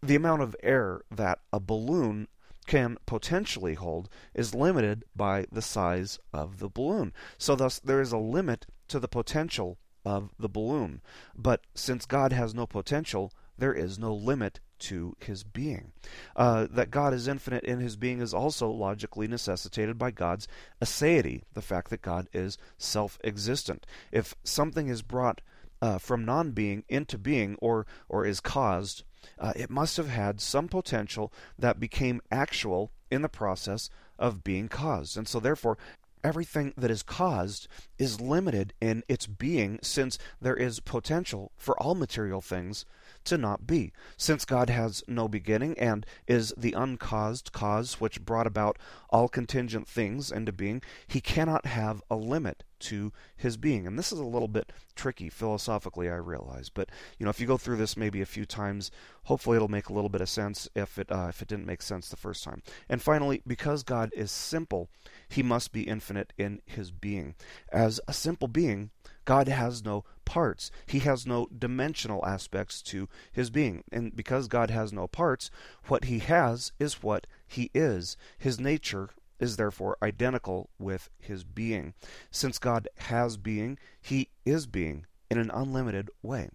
The 0.00 0.14
amount 0.14 0.42
of 0.42 0.54
air 0.62 1.02
that 1.10 1.40
a 1.52 1.58
balloon 1.58 2.28
can 2.64 2.96
potentially 3.06 3.74
hold 3.74 4.08
is 4.32 4.54
limited 4.54 5.04
by 5.16 5.46
the 5.50 5.60
size 5.60 6.20
of 6.32 6.60
the 6.60 6.68
balloon. 6.68 7.12
So, 7.38 7.56
thus, 7.56 7.80
there 7.80 8.00
is 8.00 8.12
a 8.12 8.18
limit 8.18 8.66
to 8.86 9.00
the 9.00 9.08
potential 9.08 9.78
of 10.04 10.30
the 10.38 10.48
balloon. 10.48 11.02
But 11.34 11.62
since 11.74 12.06
God 12.06 12.32
has 12.32 12.54
no 12.54 12.68
potential, 12.68 13.32
there 13.58 13.74
is 13.74 13.98
no 13.98 14.14
limit 14.14 14.60
to 14.84 15.16
his 15.18 15.44
being. 15.44 15.92
Uh, 16.36 16.66
that 16.70 16.90
God 16.90 17.14
is 17.14 17.28
infinite 17.28 17.64
in 17.64 17.80
his 17.80 17.96
being 17.96 18.20
is 18.20 18.34
also 18.34 18.68
logically 18.68 19.26
necessitated 19.26 19.98
by 19.98 20.10
God's 20.10 20.46
aseity, 20.82 21.42
the 21.54 21.62
fact 21.62 21.90
that 21.90 22.02
God 22.02 22.28
is 22.32 22.58
self 22.78 23.18
existent. 23.24 23.86
If 24.12 24.34
something 24.44 24.88
is 24.88 25.02
brought 25.02 25.40
uh, 25.80 25.98
from 25.98 26.24
non-being 26.24 26.84
into 26.88 27.18
being 27.18 27.56
or 27.60 27.86
or 28.08 28.24
is 28.26 28.40
caused, 28.40 29.04
uh, 29.38 29.52
it 29.56 29.70
must 29.70 29.96
have 29.96 30.08
had 30.08 30.40
some 30.40 30.68
potential 30.68 31.32
that 31.58 31.80
became 31.80 32.20
actual 32.30 32.90
in 33.10 33.22
the 33.22 33.28
process 33.28 33.90
of 34.18 34.44
being 34.44 34.68
caused. 34.68 35.16
And 35.16 35.26
so 35.26 35.40
therefore 35.40 35.78
everything 36.24 36.72
that 36.76 36.90
is 36.90 37.02
caused 37.02 37.68
is 37.98 38.20
limited 38.20 38.72
in 38.80 39.04
its 39.08 39.26
being 39.26 39.78
since 39.82 40.18
there 40.40 40.56
is 40.56 40.80
potential 40.80 41.52
for 41.56 41.80
all 41.80 41.94
material 41.94 42.40
things 42.40 42.86
to 43.24 43.38
not 43.38 43.66
be. 43.66 43.92
Since 44.16 44.44
God 44.44 44.70
has 44.70 45.04
no 45.06 45.28
beginning 45.28 45.78
and 45.78 46.04
is 46.26 46.52
the 46.56 46.72
uncaused 46.72 47.52
cause 47.52 48.00
which 48.00 48.24
brought 48.24 48.46
about 48.46 48.78
all 49.10 49.28
contingent 49.28 49.86
things 49.86 50.32
into 50.32 50.52
being, 50.52 50.82
he 51.06 51.20
cannot 51.20 51.66
have 51.66 52.02
a 52.10 52.16
limit 52.16 52.64
to 52.84 53.12
his 53.36 53.56
being. 53.56 53.86
And 53.86 53.98
this 53.98 54.12
is 54.12 54.18
a 54.18 54.24
little 54.24 54.48
bit 54.48 54.72
tricky 54.94 55.28
philosophically, 55.28 56.08
I 56.08 56.16
realize. 56.16 56.70
But 56.70 56.90
you 57.18 57.24
know, 57.24 57.30
if 57.30 57.40
you 57.40 57.46
go 57.46 57.56
through 57.56 57.76
this 57.76 57.96
maybe 57.96 58.20
a 58.20 58.26
few 58.26 58.46
times, 58.46 58.90
hopefully 59.24 59.56
it'll 59.56 59.68
make 59.68 59.88
a 59.88 59.92
little 59.92 60.08
bit 60.08 60.20
of 60.20 60.28
sense 60.28 60.68
if 60.74 60.98
it 60.98 61.10
uh, 61.10 61.26
if 61.28 61.42
it 61.42 61.48
didn't 61.48 61.66
make 61.66 61.82
sense 61.82 62.08
the 62.08 62.16
first 62.16 62.44
time. 62.44 62.62
And 62.88 63.02
finally, 63.02 63.42
because 63.46 63.82
God 63.82 64.10
is 64.14 64.30
simple, 64.30 64.88
he 65.28 65.42
must 65.42 65.72
be 65.72 65.82
infinite 65.82 66.32
in 66.38 66.60
his 66.66 66.90
being. 66.90 67.34
As 67.72 68.00
a 68.06 68.12
simple 68.12 68.48
being, 68.48 68.90
God 69.24 69.48
has 69.48 69.84
no 69.84 70.04
parts. 70.24 70.70
He 70.86 71.00
has 71.00 71.26
no 71.26 71.48
dimensional 71.56 72.24
aspects 72.26 72.82
to 72.82 73.08
his 73.32 73.50
being. 73.50 73.84
And 73.90 74.14
because 74.14 74.48
God 74.48 74.70
has 74.70 74.92
no 74.92 75.06
parts, 75.06 75.50
what 75.86 76.04
he 76.04 76.18
has 76.20 76.72
is 76.78 77.02
what 77.02 77.26
he 77.46 77.70
is. 77.74 78.16
His 78.38 78.60
nature 78.60 79.10
is 79.44 79.56
therefore 79.56 79.98
identical 80.02 80.70
with 80.78 81.10
his 81.18 81.44
being. 81.44 81.94
Since 82.30 82.58
God 82.58 82.88
has 82.96 83.36
being, 83.36 83.78
he 84.00 84.30
is 84.44 84.66
being 84.66 85.06
in 85.30 85.38
an 85.38 85.50
unlimited 85.52 86.10
way. 86.22 86.48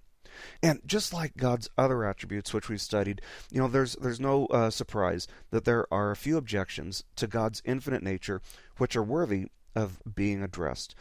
And 0.62 0.82
just 0.86 1.14
like 1.14 1.38
God's 1.38 1.70
other 1.78 2.04
attributes, 2.04 2.54
which 2.54 2.70
we've 2.70 2.82
studied, 2.82 3.22
you 3.52 3.60
know, 3.60 3.68
there's 3.68 3.96
there's 3.96 4.20
no 4.20 4.46
uh, 4.48 4.70
surprise 4.70 5.28
that 5.52 5.66
there 5.66 5.86
are 5.94 6.12
a 6.12 6.16
few 6.16 6.38
objections 6.38 7.04
to 7.16 7.28
God's 7.28 7.62
infinite 7.66 8.04
nature, 8.04 8.42
which 8.78 8.96
are 8.96 9.04
worthy 9.04 9.48
of 9.76 10.02
being 10.16 10.44
addressed. 10.44 10.96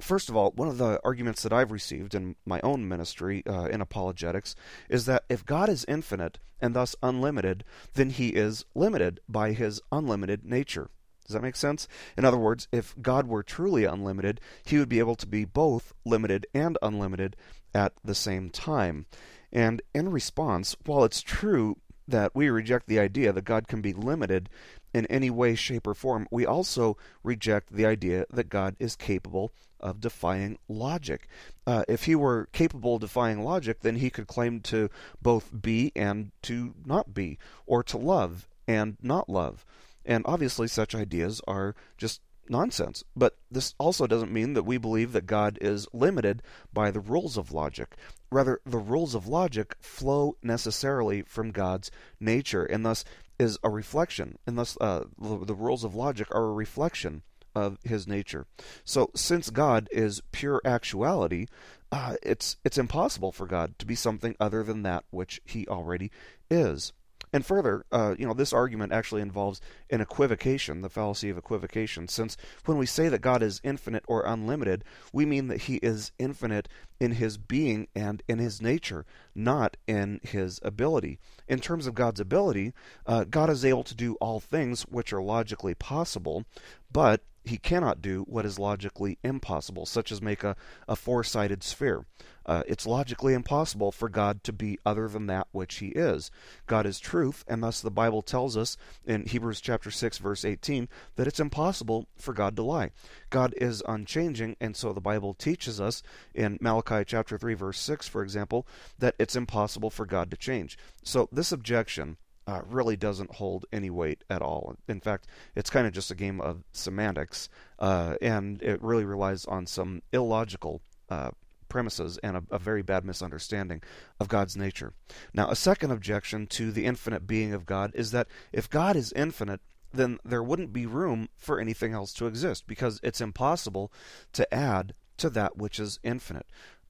First 0.00 0.28
of 0.28 0.36
all, 0.36 0.50
one 0.50 0.68
of 0.68 0.78
the 0.78 1.00
arguments 1.04 1.42
that 1.42 1.52
I've 1.52 1.70
received 1.70 2.14
in 2.14 2.36
my 2.44 2.60
own 2.62 2.88
ministry 2.88 3.42
uh, 3.46 3.66
in 3.66 3.80
apologetics 3.80 4.54
is 4.88 5.06
that 5.06 5.24
if 5.28 5.46
God 5.46 5.68
is 5.68 5.84
infinite 5.86 6.38
and 6.60 6.74
thus 6.74 6.96
unlimited, 7.02 7.64
then 7.94 8.10
he 8.10 8.30
is 8.30 8.64
limited 8.74 9.20
by 9.28 9.52
his 9.52 9.80
unlimited 9.92 10.44
nature. 10.44 10.90
Does 11.26 11.34
that 11.34 11.42
make 11.42 11.56
sense? 11.56 11.88
In 12.16 12.24
other 12.24 12.36
words, 12.36 12.68
if 12.70 12.94
God 13.00 13.26
were 13.26 13.42
truly 13.42 13.84
unlimited, 13.84 14.40
he 14.64 14.78
would 14.78 14.88
be 14.88 14.98
able 14.98 15.16
to 15.16 15.26
be 15.26 15.44
both 15.44 15.92
limited 16.04 16.46
and 16.54 16.76
unlimited 16.82 17.36
at 17.74 17.92
the 18.04 18.14
same 18.14 18.50
time. 18.50 19.06
And 19.52 19.82
in 19.94 20.10
response, 20.10 20.76
while 20.84 21.04
it's 21.04 21.22
true 21.22 21.78
that 22.06 22.34
we 22.34 22.50
reject 22.50 22.86
the 22.86 22.98
idea 22.98 23.32
that 23.32 23.44
God 23.44 23.68
can 23.68 23.80
be 23.80 23.92
limited 23.92 24.50
in 24.92 25.06
any 25.06 25.30
way, 25.30 25.54
shape, 25.54 25.86
or 25.86 25.94
form, 25.94 26.28
we 26.30 26.44
also 26.44 26.96
reject 27.22 27.72
the 27.72 27.86
idea 27.86 28.26
that 28.30 28.48
God 28.48 28.76
is 28.78 28.94
capable 28.94 29.52
of 29.80 30.00
defying 30.00 30.58
logic. 30.68 31.28
Uh, 31.66 31.84
if 31.88 32.04
he 32.04 32.14
were 32.14 32.48
capable 32.52 32.96
of 32.96 33.00
defying 33.00 33.42
logic, 33.42 33.80
then 33.80 33.96
he 33.96 34.10
could 34.10 34.26
claim 34.26 34.60
to 34.60 34.88
both 35.20 35.50
be 35.62 35.92
and 35.96 36.32
to 36.42 36.74
not 36.84 37.14
be, 37.14 37.38
or 37.66 37.82
to 37.82 37.98
love 37.98 38.46
and 38.66 38.96
not 39.02 39.28
love. 39.28 39.64
And 40.04 40.24
obviously, 40.26 40.68
such 40.68 40.94
ideas 40.94 41.40
are 41.46 41.74
just 41.96 42.20
nonsense. 42.48 43.04
But 43.16 43.38
this 43.50 43.74
also 43.78 44.06
doesn't 44.06 44.32
mean 44.32 44.54
that 44.54 44.64
we 44.64 44.76
believe 44.76 45.12
that 45.12 45.26
God 45.26 45.58
is 45.60 45.86
limited 45.92 46.42
by 46.72 46.90
the 46.90 47.00
rules 47.00 47.36
of 47.36 47.52
logic. 47.52 47.96
Rather, 48.30 48.60
the 48.66 48.78
rules 48.78 49.14
of 49.14 49.26
logic 49.26 49.76
flow 49.80 50.36
necessarily 50.42 51.22
from 51.22 51.52
God's 51.52 51.90
nature, 52.20 52.64
and 52.64 52.84
thus 52.84 53.04
is 53.38 53.58
a 53.62 53.70
reflection, 53.70 54.38
and 54.46 54.58
thus 54.58 54.76
uh, 54.80 55.04
the, 55.18 55.44
the 55.44 55.54
rules 55.54 55.84
of 55.84 55.94
logic 55.94 56.28
are 56.32 56.44
a 56.44 56.52
reflection 56.52 57.22
of 57.54 57.78
his 57.84 58.06
nature. 58.06 58.46
So, 58.84 59.10
since 59.14 59.50
God 59.50 59.88
is 59.92 60.22
pure 60.32 60.60
actuality, 60.64 61.46
uh, 61.92 62.16
it's 62.22 62.56
it's 62.64 62.78
impossible 62.78 63.30
for 63.30 63.46
God 63.46 63.78
to 63.78 63.86
be 63.86 63.94
something 63.94 64.34
other 64.40 64.64
than 64.64 64.82
that 64.82 65.04
which 65.10 65.40
He 65.44 65.66
already 65.68 66.10
is. 66.50 66.92
And 67.34 67.44
further, 67.44 67.84
uh, 67.90 68.14
you 68.16 68.24
know, 68.28 68.32
this 68.32 68.52
argument 68.52 68.92
actually 68.92 69.20
involves 69.20 69.60
an 69.90 70.00
equivocation, 70.00 70.82
the 70.82 70.88
fallacy 70.88 71.28
of 71.30 71.36
equivocation, 71.36 72.06
since 72.06 72.36
when 72.64 72.78
we 72.78 72.86
say 72.86 73.08
that 73.08 73.22
God 73.22 73.42
is 73.42 73.60
infinite 73.64 74.04
or 74.06 74.24
unlimited, 74.24 74.84
we 75.12 75.26
mean 75.26 75.48
that 75.48 75.62
He 75.62 75.78
is 75.78 76.12
infinite 76.16 76.68
in 77.00 77.10
His 77.10 77.36
being 77.36 77.88
and 77.92 78.22
in 78.28 78.38
His 78.38 78.62
nature, 78.62 79.04
not 79.34 79.76
in 79.88 80.20
His 80.22 80.60
ability. 80.62 81.18
In 81.48 81.58
terms 81.58 81.88
of 81.88 81.96
God's 81.96 82.20
ability, 82.20 82.72
uh, 83.04 83.24
God 83.24 83.50
is 83.50 83.64
able 83.64 83.82
to 83.82 83.96
do 83.96 84.14
all 84.20 84.38
things 84.38 84.82
which 84.82 85.12
are 85.12 85.20
logically 85.20 85.74
possible, 85.74 86.44
but 86.92 87.24
he 87.44 87.58
cannot 87.58 88.00
do 88.00 88.22
what 88.22 88.46
is 88.46 88.58
logically 88.58 89.18
impossible, 89.22 89.86
such 89.86 90.10
as 90.10 90.22
make 90.22 90.42
a, 90.42 90.56
a 90.88 90.96
four 90.96 91.22
sided 91.22 91.62
sphere. 91.62 92.06
Uh, 92.46 92.62
it's 92.66 92.86
logically 92.86 93.32
impossible 93.32 93.90
for 93.90 94.08
God 94.08 94.44
to 94.44 94.52
be 94.52 94.78
other 94.84 95.08
than 95.08 95.26
that 95.26 95.48
which 95.52 95.76
he 95.76 95.88
is. 95.88 96.30
God 96.66 96.84
is 96.84 96.98
truth, 97.00 97.44
and 97.48 97.62
thus 97.62 97.80
the 97.80 97.90
Bible 97.90 98.22
tells 98.22 98.56
us 98.56 98.76
in 99.04 99.26
Hebrews 99.26 99.60
chapter 99.60 99.90
6 99.90 100.18
verse 100.18 100.44
18 100.44 100.88
that 101.16 101.26
it's 101.26 101.40
impossible 101.40 102.08
for 102.16 102.34
God 102.34 102.56
to 102.56 102.62
lie. 102.62 102.90
God 103.30 103.54
is 103.56 103.82
unchanging, 103.88 104.56
and 104.60 104.76
so 104.76 104.92
the 104.92 105.00
Bible 105.00 105.32
teaches 105.34 105.80
us 105.80 106.02
in 106.34 106.58
Malachi 106.60 107.04
chapter 107.06 107.38
3 107.38 107.54
verse 107.54 107.78
6 107.78 108.08
for 108.08 108.22
example 108.22 108.66
that 108.98 109.14
it's 109.18 109.36
impossible 109.36 109.90
for 109.90 110.04
God 110.04 110.30
to 110.30 110.36
change. 110.36 110.76
So 111.02 111.28
this 111.32 111.52
objection 111.52 112.18
uh, 112.46 112.62
really 112.66 112.96
doesn't 112.96 113.34
hold 113.34 113.66
any 113.72 113.90
weight 113.90 114.22
at 114.28 114.42
all. 114.42 114.76
In 114.88 115.00
fact, 115.00 115.26
it's 115.54 115.70
kind 115.70 115.86
of 115.86 115.92
just 115.92 116.10
a 116.10 116.14
game 116.14 116.40
of 116.40 116.62
semantics, 116.72 117.48
uh, 117.78 118.16
and 118.20 118.62
it 118.62 118.82
really 118.82 119.04
relies 119.04 119.44
on 119.46 119.66
some 119.66 120.02
illogical 120.12 120.80
uh, 121.08 121.30
premises 121.68 122.18
and 122.18 122.36
a, 122.36 122.42
a, 122.50 122.58
very 122.58 122.82
bad 122.82 123.04
misunderstanding 123.04 123.82
of 124.20 124.28
God's 124.28 124.56
nature. 124.56 124.92
Now, 125.32 125.50
a 125.50 125.56
second 125.56 125.90
objection 125.90 126.46
to 126.48 126.70
the 126.70 126.84
infinite 126.84 127.26
being 127.26 127.52
of 127.52 127.66
God 127.66 127.90
is 127.94 128.10
that 128.12 128.28
if 128.52 128.70
God 128.70 128.94
is 128.94 129.12
infinite, 129.12 129.60
then 129.92 130.18
there 130.24 130.42
wouldn't 130.42 130.72
be 130.72 130.86
room 130.86 131.28
for 131.36 131.58
anything 131.58 131.92
else 131.92 132.12
to 132.14 132.26
exist 132.26 132.66
because 132.66 133.00
it's 133.02 133.20
impossible 133.20 133.92
to 134.32 134.52
add 134.54 134.94
to 135.16 135.30
that 135.30 135.56
which 135.56 135.78
is 135.78 135.98
infinite. 136.02 136.46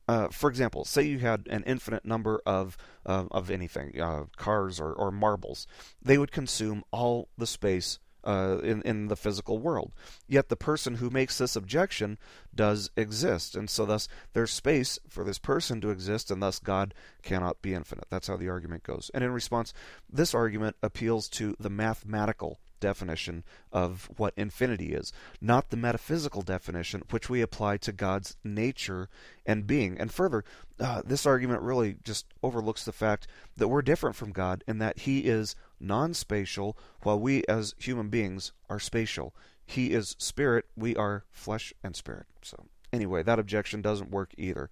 Uh, 0.07 0.29
for 0.29 0.51
example, 0.51 0.85
say 0.85 1.03
you 1.03 1.19
had 1.19 1.47
an 1.49 1.63
infinite 1.67 2.05
number 2.05 2.41
of 2.45 2.77
uh, 3.07 3.25
of 3.31 3.51
anything, 3.51 4.01
uh, 4.01 4.25
cars 4.37 4.79
or, 4.81 4.93
or 4.93 5.11
marbles, 5.11 5.67
they 6.03 6.19
would 6.19 6.33
consume 6.33 6.85
all 6.91 7.29
the 7.39 7.47
space 7.47 7.99
uh, 8.25 8.59
in 8.63 8.83
in 8.83 9.09
the 9.09 9.17
physical 9.17 9.59
world. 9.59 9.93
Yet 10.27 10.49
the 10.49 10.57
person 10.57 10.97
who 10.97 11.11
makes 11.11 11.39
this 11.39 11.57
objection 11.57 12.19
does 12.55 12.91
exist, 12.97 13.57
and 13.57 13.69
so 13.71 13.87
thus 13.87 14.09
there's 14.33 14.51
space 14.51 14.99
for 15.09 15.25
this 15.25 15.39
person 15.39 15.81
to 15.81 15.91
exist, 15.91 16.31
and 16.31 16.43
thus 16.43 16.59
God 16.59 16.95
cannot 17.23 17.63
be 17.63 17.75
infinite. 17.75 18.07
That's 18.11 18.29
how 18.29 18.37
the 18.37 18.49
argument 18.49 18.83
goes. 18.83 19.11
And 19.15 19.25
in 19.25 19.31
response, 19.33 19.73
this 20.11 20.35
argument 20.35 20.77
appeals 20.83 21.29
to 21.31 21.57
the 21.59 21.71
mathematical 21.71 22.61
definition 22.85 23.45
of 23.73 24.11
what 24.19 24.35
infinity 24.37 24.93
is, 24.93 25.11
not 25.41 25.71
the 25.71 25.76
metaphysical 25.76 26.43
definition 26.43 27.03
which 27.09 27.31
we 27.31 27.41
apply 27.41 27.79
to 27.79 27.93
God's 27.93 28.37
nature 28.45 29.09
and 29.47 29.67
being. 29.67 29.99
And 29.99 30.12
further, 30.12 30.45
uh, 30.79 31.00
this 31.05 31.25
argument 31.25 31.62
really 31.62 31.97
just 32.05 32.26
overlooks 32.43 32.85
the 32.85 32.93
fact 32.93 33.26
that 33.57 33.69
we're 33.69 33.81
different 33.81 34.17
from 34.17 34.33
God 34.33 34.62
in 34.69 34.79
that 34.79 35.00
He 35.00 35.21
is 35.21 35.57
non 35.81 36.12
spatial, 36.12 36.76
while 37.03 37.19
we 37.19 37.43
as 37.49 37.75
human 37.79 38.09
beings 38.11 38.53
are 38.69 38.81
spatial. 38.81 39.35
He 39.64 39.93
is 39.93 40.14
spirit, 40.19 40.67
we 40.76 40.95
are 40.95 41.25
flesh 41.31 41.73
and 41.83 41.97
spirit. 41.97 42.26
So, 42.43 42.67
anyway, 42.95 43.23
that 43.23 43.39
objection 43.39 43.83
doesn't 43.83 44.11
work 44.11 44.33
either. 44.39 44.71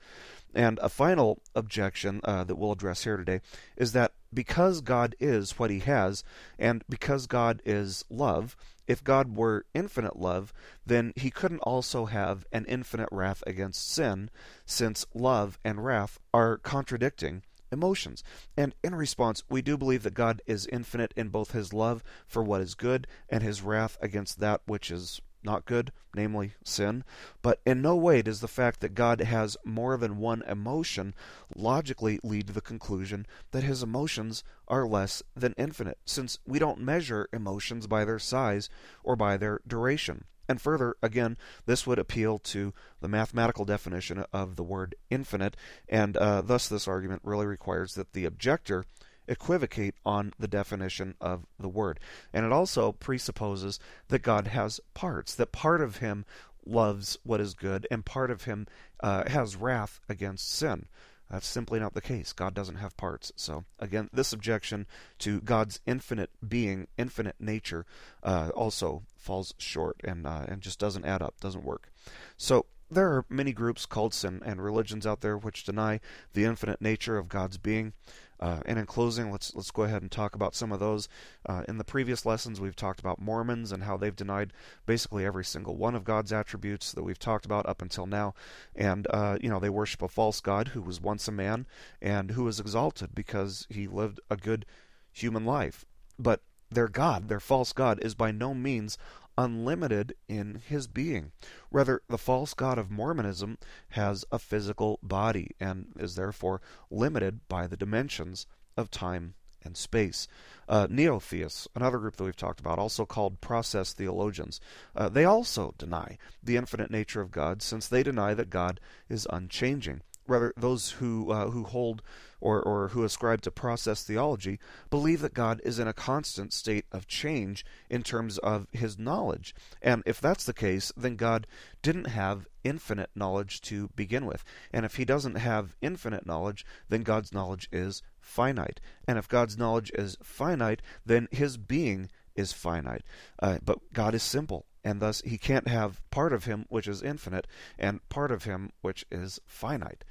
And 0.55 0.79
a 0.81 0.89
final 0.89 1.41
objection 1.55 2.21
uh, 2.25 2.45
that 2.45 2.57
we'll 2.57 2.73
address 2.73 3.05
here 3.05 3.17
today 3.17 3.41
is 3.77 3.93
that 3.93 4.13
because 4.33 4.81
God 4.81 5.15
is 5.19 5.59
what 5.59 5.71
he 5.71 5.81
has, 5.81 6.25
and 6.59 6.85
because 6.89 7.27
God 7.27 7.61
is 7.65 8.05
love, 8.11 8.57
if 8.87 9.03
God 9.05 9.37
were 9.37 9.67
infinite 9.75 10.17
love, 10.17 10.53
then 10.85 11.13
he 11.17 11.31
couldn't 11.31 11.61
also 11.61 12.07
have 12.07 12.47
an 12.53 12.65
infinite 12.67 13.09
wrath 13.13 13.43
against 13.47 13.91
sin, 13.91 14.31
since 14.65 15.07
love 15.15 15.59
and 15.65 15.85
wrath 15.85 16.19
are 16.33 16.59
contradicting 16.59 17.43
emotions. 17.71 18.23
And 18.57 18.75
in 18.85 18.95
response, 18.95 19.43
we 19.49 19.63
do 19.63 19.77
believe 19.77 20.03
that 20.03 20.15
God 20.15 20.43
is 20.47 20.67
infinite 20.67 21.13
in 21.17 21.29
both 21.29 21.53
his 21.53 21.73
love 21.73 22.05
for 22.27 22.43
what 22.43 22.61
is 22.61 22.75
good 22.75 23.07
and 23.29 23.43
his 23.43 23.63
wrath 23.63 23.97
against 24.01 24.41
that 24.41 24.61
which 24.67 24.91
is 24.91 25.21
not 25.45 25.67
good, 25.67 25.93
namely 26.15 26.55
sin. 26.65 27.05
But 27.41 27.61
in 27.65 27.83
no 27.83 27.97
way 27.97 28.23
does 28.23 28.41
the 28.41 28.49
fact 28.49 28.81
that 28.81 28.95
God 28.95 29.21
has 29.21 29.57
more 29.65 29.97
than 29.97 30.19
one 30.19 30.43
emotion 30.43 31.15
logically 31.55 32.19
lead 32.23 32.49
to 32.49 32.53
the 32.53 32.61
conclusion 32.61 33.27
that 33.51 33.65
his 33.65 33.83
emotions 33.83 34.45
are 34.69 34.87
less 34.87 35.23
than 35.37 35.55
infinite, 35.57 35.99
since 36.05 36.39
we 36.47 36.59
don't 36.59 36.81
measure 36.81 37.29
emotions 37.33 37.87
by 37.87 38.05
their 38.05 38.19
size 38.19 38.69
or 39.03 39.17
by 39.17 39.37
their 39.37 39.61
duration. 39.67 40.25
And 40.49 40.61
further, 40.61 40.97
again, 41.03 41.37
this 41.67 41.87
would 41.87 41.99
appeal 41.99 42.39
to 42.39 42.75
the 43.01 43.09
mathematical 43.09 43.65
definition 43.65 44.25
of 44.33 44.57
the 44.57 44.63
word 44.63 44.95
infinite, 45.09 45.57
and 45.89 46.17
uh, 46.17 46.43
thus 46.43 46.69
this 46.69 46.89
argument 46.89 47.23
really 47.25 47.47
requires 47.47 47.95
that 47.95 48.13
the 48.13 48.25
objector 48.25 48.85
equivocate 49.33 49.95
on 50.05 50.33
the 50.39 50.49
definition 50.49 51.15
of 51.21 51.47
the 51.59 51.69
word. 51.69 51.99
And 52.33 52.47
it 52.47 52.53
also 52.53 52.93
presupposes 52.93 53.81
that 54.09 54.21
God 54.21 54.47
has 54.49 54.81
parts, 54.95 55.35
that 55.35 55.53
part 55.53 55.81
of 55.81 55.97
him 55.97 56.25
loves 56.65 57.19
what 57.25 57.41
is 57.41 57.55
good, 57.55 57.87
and 57.91 58.05
part 58.05 58.31
of 58.31 58.45
him 58.45 58.67
uh, 59.01 59.29
has 59.29 59.57
wrath 59.57 60.01
against 60.09 60.51
sin. 60.51 60.87
That's 61.31 61.47
simply 61.47 61.81
not 61.81 61.95
the 61.95 62.03
case. 62.03 62.35
God 62.35 62.53
doesn't 62.53 62.77
have 62.77 62.95
parts. 62.99 63.33
So, 63.37 63.65
again, 63.79 64.11
this 64.13 64.35
objection 64.35 64.87
to 65.21 65.41
God's 65.41 65.81
infinite 65.87 66.31
being, 66.47 66.89
infinite 66.99 67.37
nature, 67.41 67.87
uh, 68.23 68.51
also 68.55 69.05
falls 69.17 69.55
short 69.57 69.97
and, 70.05 70.27
uh, 70.27 70.45
and 70.47 70.61
just 70.61 70.79
doesn't 70.79 71.07
add 71.07 71.23
up, 71.23 71.41
doesn't 71.41 71.65
work. 71.65 71.91
So, 72.37 72.67
there 72.91 73.09
are 73.09 73.25
many 73.31 73.55
groups, 73.55 73.87
cults, 73.87 74.23
and, 74.23 74.43
and 74.43 74.63
religions 74.63 75.07
out 75.07 75.23
there 75.23 75.39
which 75.39 75.65
deny 75.65 76.01
the 76.35 76.45
infinite 76.45 76.83
nature 76.83 77.17
of 77.17 77.31
God's 77.31 77.57
being. 77.57 77.95
Uh, 78.43 78.61
and 78.67 78.77
in 78.77 78.85
closing, 78.87 79.31
let's 79.31 79.55
let's 79.55 79.71
go 79.71 79.85
ahead 79.85 80.03
and 80.03 80.11
talk 80.11 80.35
about 80.35 80.57
some 80.57 80.73
of 80.73 80.81
those. 80.81 81.09
Uh, 81.47 81.63
in 81.69 81.79
the 81.79 81.85
previous 81.85 82.27
lessons, 82.27 82.61
we've 82.61 82.75
talked 82.75 82.99
about 82.99 83.21
Mormons 83.21 83.71
and 83.71 83.85
how 83.85 83.97
they've 83.97 84.17
denied 84.17 84.53
basically 84.85 85.25
every 85.25 85.45
single 85.45 85.77
one 85.77 85.95
of 85.95 86.03
God's 86.03 86.33
attributes 86.33 86.91
that 86.91 87.05
we've 87.05 87.21
talked 87.21 87.45
about 87.47 87.67
up 87.67 87.81
until 87.81 88.05
now. 88.05 88.35
And 88.75 89.07
uh, 89.11 89.39
you 89.41 89.49
know 89.49 89.61
they 89.61 89.71
worship 89.71 90.03
a 90.03 90.09
false 90.09 90.41
god 90.41 90.69
who 90.69 90.83
was 90.83 91.01
once 91.01 91.29
a 91.29 91.33
man 91.33 91.67
and 92.01 92.33
who 92.33 92.43
was 92.43 92.59
exalted 92.59 93.15
because 93.15 93.69
he 93.71 93.87
lived 93.87 94.19
a 94.29 94.37
good 94.37 94.67
human 95.13 95.45
life. 95.45 95.85
But 96.19 96.41
their 96.69 96.89
God, 96.89 97.29
their 97.29 97.39
false 97.39 97.73
God, 97.73 98.03
is 98.03 98.17
by 98.17 98.33
no 98.33 98.55
means 98.55 98.99
unlimited 99.37 100.15
in 100.29 100.61
his 100.67 100.87
being. 100.87 101.33
Rather, 101.71 102.03
the 102.09 102.19
false 102.19 102.55
god 102.55 102.79
of 102.79 102.91
Mormonism 102.91 103.59
has 103.91 104.25
a 104.31 104.39
physical 104.39 104.99
body 105.03 105.51
and 105.59 105.87
is 105.99 106.15
therefore 106.15 106.61
limited 106.91 107.41
by 107.49 107.67
the 107.67 107.77
dimensions 107.77 108.47
of 108.77 108.91
time 108.91 109.35
and 109.65 109.77
space. 109.77 110.27
Uh, 110.69 110.87
Neo-theists, 110.91 111.69
another 111.75 111.99
group 111.99 112.17
that 112.17 112.25
we've 112.25 112.37
talked 112.37 112.61
about, 112.61 112.79
also 112.79 113.05
called 113.05 113.41
process 113.41 113.93
theologians, 113.93 114.61
uh, 114.97 115.09
they 115.09 115.25
also 115.25 115.75
deny 115.79 116.19
the 116.43 116.57
infinite 116.57 116.91
nature 116.91 117.21
of 117.21 117.31
God, 117.31 117.63
since 117.63 117.87
they 117.87 118.03
deny 118.03 118.35
that 118.35 118.51
God 118.51 118.81
is 119.09 119.27
unchanging. 119.31 120.03
Rather, 120.27 120.53
those 120.57 120.93
who 120.93 121.31
uh, 121.31 121.51
who 121.51 121.65
hold 121.65 122.03
or, 122.43 122.61
or 122.61 122.89
who 122.89 123.05
ascribe 123.05 123.41
to 123.43 123.51
process 123.51 124.03
theology 124.03 124.59
believe 124.91 125.21
that 125.21 125.33
God 125.33 125.61
is 125.65 125.79
in 125.79 125.89
a 125.89 125.93
constant 125.93 126.53
state 126.53 126.85
of 126.93 127.07
change 127.07 127.65
in 127.89 128.03
terms 128.03 128.39
of 128.39 128.67
his 128.73 128.99
knowledge. 128.99 129.55
And 129.81 130.03
if 130.05 130.21
that's 130.21 130.45
the 130.45 130.53
case, 130.53 130.93
then 130.97 131.17
God 131.17 131.47
didn't 131.81 132.09
have 132.09 132.47
infinite 132.65 133.11
knowledge 133.15 133.61
to 133.63 133.89
begin 133.95 134.27
with. 134.27 134.45
And 134.73 134.85
if 134.85 134.97
he 134.97 135.05
doesn't 135.05 135.37
have 135.37 135.77
infinite 135.81 136.27
knowledge, 136.27 136.67
then 136.89 137.03
God's 137.03 137.33
knowledge 137.33 137.69
is 137.73 138.03
finite. 138.21 138.81
And 139.07 139.19
if 139.19 139.29
God's 139.29 139.57
knowledge 139.57 139.91
is 139.95 140.17
finite, 140.23 140.83
then 141.07 141.29
his 141.31 141.57
being 141.57 142.11
is 142.35 142.53
finite. 142.53 143.03
Uh, 143.41 143.59
but 143.65 143.79
God 143.93 144.15
is 144.15 144.23
simple 144.23 144.67
and 144.85 145.01
thus 145.01 145.23
he 145.25 145.39
can't 145.39 145.69
have 145.69 146.01
part 146.11 146.33
of 146.33 146.45
him 146.45 146.67
which 146.69 146.89
is 146.89 147.03
infinite 147.03 147.47
and 147.79 148.07
part 148.09 148.31
of 148.31 148.45
him 148.45 148.71
which 148.81 149.05
is 149.11 149.41
finite. 149.47 150.05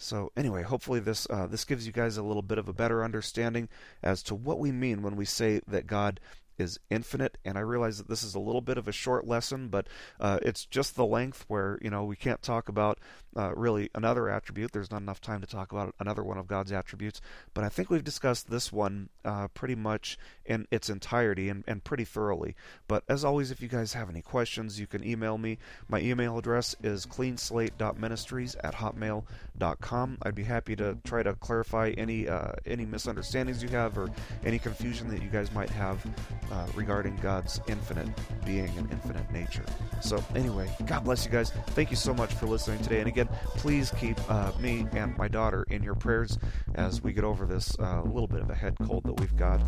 So 0.00 0.32
anyway, 0.36 0.62
hopefully 0.62 1.00
this 1.00 1.26
uh, 1.28 1.46
this 1.46 1.64
gives 1.64 1.86
you 1.86 1.92
guys 1.92 2.16
a 2.16 2.22
little 2.22 2.42
bit 2.42 2.58
of 2.58 2.68
a 2.68 2.72
better 2.72 3.04
understanding 3.04 3.68
as 4.02 4.22
to 4.24 4.34
what 4.34 4.58
we 4.58 4.72
mean 4.72 5.02
when 5.02 5.14
we 5.14 5.26
say 5.26 5.60
that 5.68 5.86
God 5.86 6.20
is 6.58 6.80
infinite. 6.90 7.36
And 7.44 7.58
I 7.58 7.60
realize 7.60 7.98
that 7.98 8.08
this 8.08 8.22
is 8.22 8.34
a 8.34 8.40
little 8.40 8.62
bit 8.62 8.78
of 8.78 8.88
a 8.88 8.92
short 8.92 9.26
lesson, 9.26 9.68
but 9.68 9.88
uh, 10.18 10.38
it's 10.42 10.64
just 10.64 10.96
the 10.96 11.04
length 11.06 11.44
where 11.48 11.78
you 11.82 11.90
know 11.90 12.04
we 12.04 12.16
can't 12.16 12.42
talk 12.42 12.68
about 12.68 12.98
uh, 13.36 13.52
really 13.54 13.90
another 13.94 14.28
attribute. 14.28 14.72
There's 14.72 14.90
not 14.90 15.02
enough 15.02 15.20
time 15.20 15.40
to 15.40 15.46
talk 15.46 15.72
about 15.72 15.94
another 16.00 16.22
one 16.22 16.38
of 16.38 16.46
God's 16.46 16.72
attributes. 16.72 17.20
But 17.54 17.64
I 17.64 17.68
think 17.68 17.90
we've 17.90 18.04
discussed 18.04 18.50
this 18.50 18.72
one 18.72 19.08
uh, 19.24 19.48
pretty 19.48 19.74
much 19.74 20.18
in 20.44 20.66
its 20.70 20.90
entirety 20.90 21.48
and, 21.48 21.64
and 21.66 21.84
pretty 21.84 22.04
thoroughly. 22.04 22.56
But 22.88 23.04
as 23.08 23.24
always, 23.24 23.50
if 23.50 23.60
you 23.60 23.68
guys 23.68 23.92
have 23.92 24.10
any 24.10 24.22
questions, 24.22 24.80
you 24.80 24.86
can 24.86 25.04
email 25.04 25.38
me. 25.38 25.58
My 25.88 26.00
email 26.00 26.38
address 26.38 26.74
is 26.82 27.06
cleanslate.ministries 27.06 28.56
at 28.56 28.74
hotmail.com. 28.74 30.18
I'd 30.22 30.34
be 30.34 30.44
happy 30.44 30.74
to 30.76 30.98
try 31.04 31.22
to 31.22 31.34
clarify 31.34 31.92
any 31.96 32.28
uh, 32.28 32.52
any 32.66 32.84
misunderstandings 32.84 33.62
you 33.62 33.68
have 33.70 33.96
or 33.96 34.10
any 34.44 34.58
confusion 34.58 35.08
that 35.10 35.22
you 35.22 35.28
guys 35.28 35.52
might 35.52 35.70
have 35.70 36.04
uh, 36.50 36.66
regarding 36.74 37.16
God's 37.16 37.60
infinite 37.68 38.08
being 38.44 38.70
and 38.76 38.90
infinite 38.90 39.30
nature. 39.30 39.64
So, 40.00 40.22
anyway, 40.34 40.74
God 40.86 41.04
bless 41.04 41.24
you 41.24 41.30
guys. 41.30 41.50
Thank 41.68 41.90
you 41.90 41.96
so 41.96 42.12
much 42.12 42.34
for 42.34 42.46
listening 42.46 42.80
today. 42.82 43.00
And 43.00 43.08
again, 43.20 43.36
please 43.56 43.92
keep 43.98 44.18
uh, 44.30 44.52
me 44.60 44.86
and 44.92 45.16
my 45.16 45.28
daughter 45.28 45.64
in 45.70 45.82
your 45.82 45.94
prayers 45.94 46.38
as 46.74 47.02
we 47.02 47.12
get 47.12 47.24
over 47.24 47.46
this 47.46 47.76
uh, 47.78 48.02
little 48.02 48.26
bit 48.26 48.40
of 48.40 48.50
a 48.50 48.54
head 48.54 48.76
cold 48.86 49.04
that 49.04 49.18
we've 49.20 49.36
got. 49.36 49.60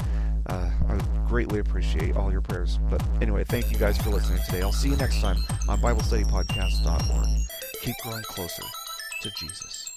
Uh, 0.46 0.70
I 0.88 0.98
greatly 1.28 1.60
appreciate 1.60 2.16
all 2.16 2.30
your 2.32 2.40
prayers. 2.40 2.78
But 2.90 3.02
anyway, 3.20 3.44
thank 3.44 3.70
you 3.70 3.78
guys 3.78 3.98
for 3.98 4.10
listening 4.10 4.40
today. 4.46 4.62
I'll 4.62 4.72
see 4.72 4.90
you 4.90 4.96
next 4.96 5.20
time 5.20 5.36
on 5.68 5.80
BibleStudyPodcast.org. 5.80 7.28
Keep 7.82 7.96
growing 8.02 8.22
closer 8.22 8.62
to 9.22 9.30
Jesus. 9.38 9.91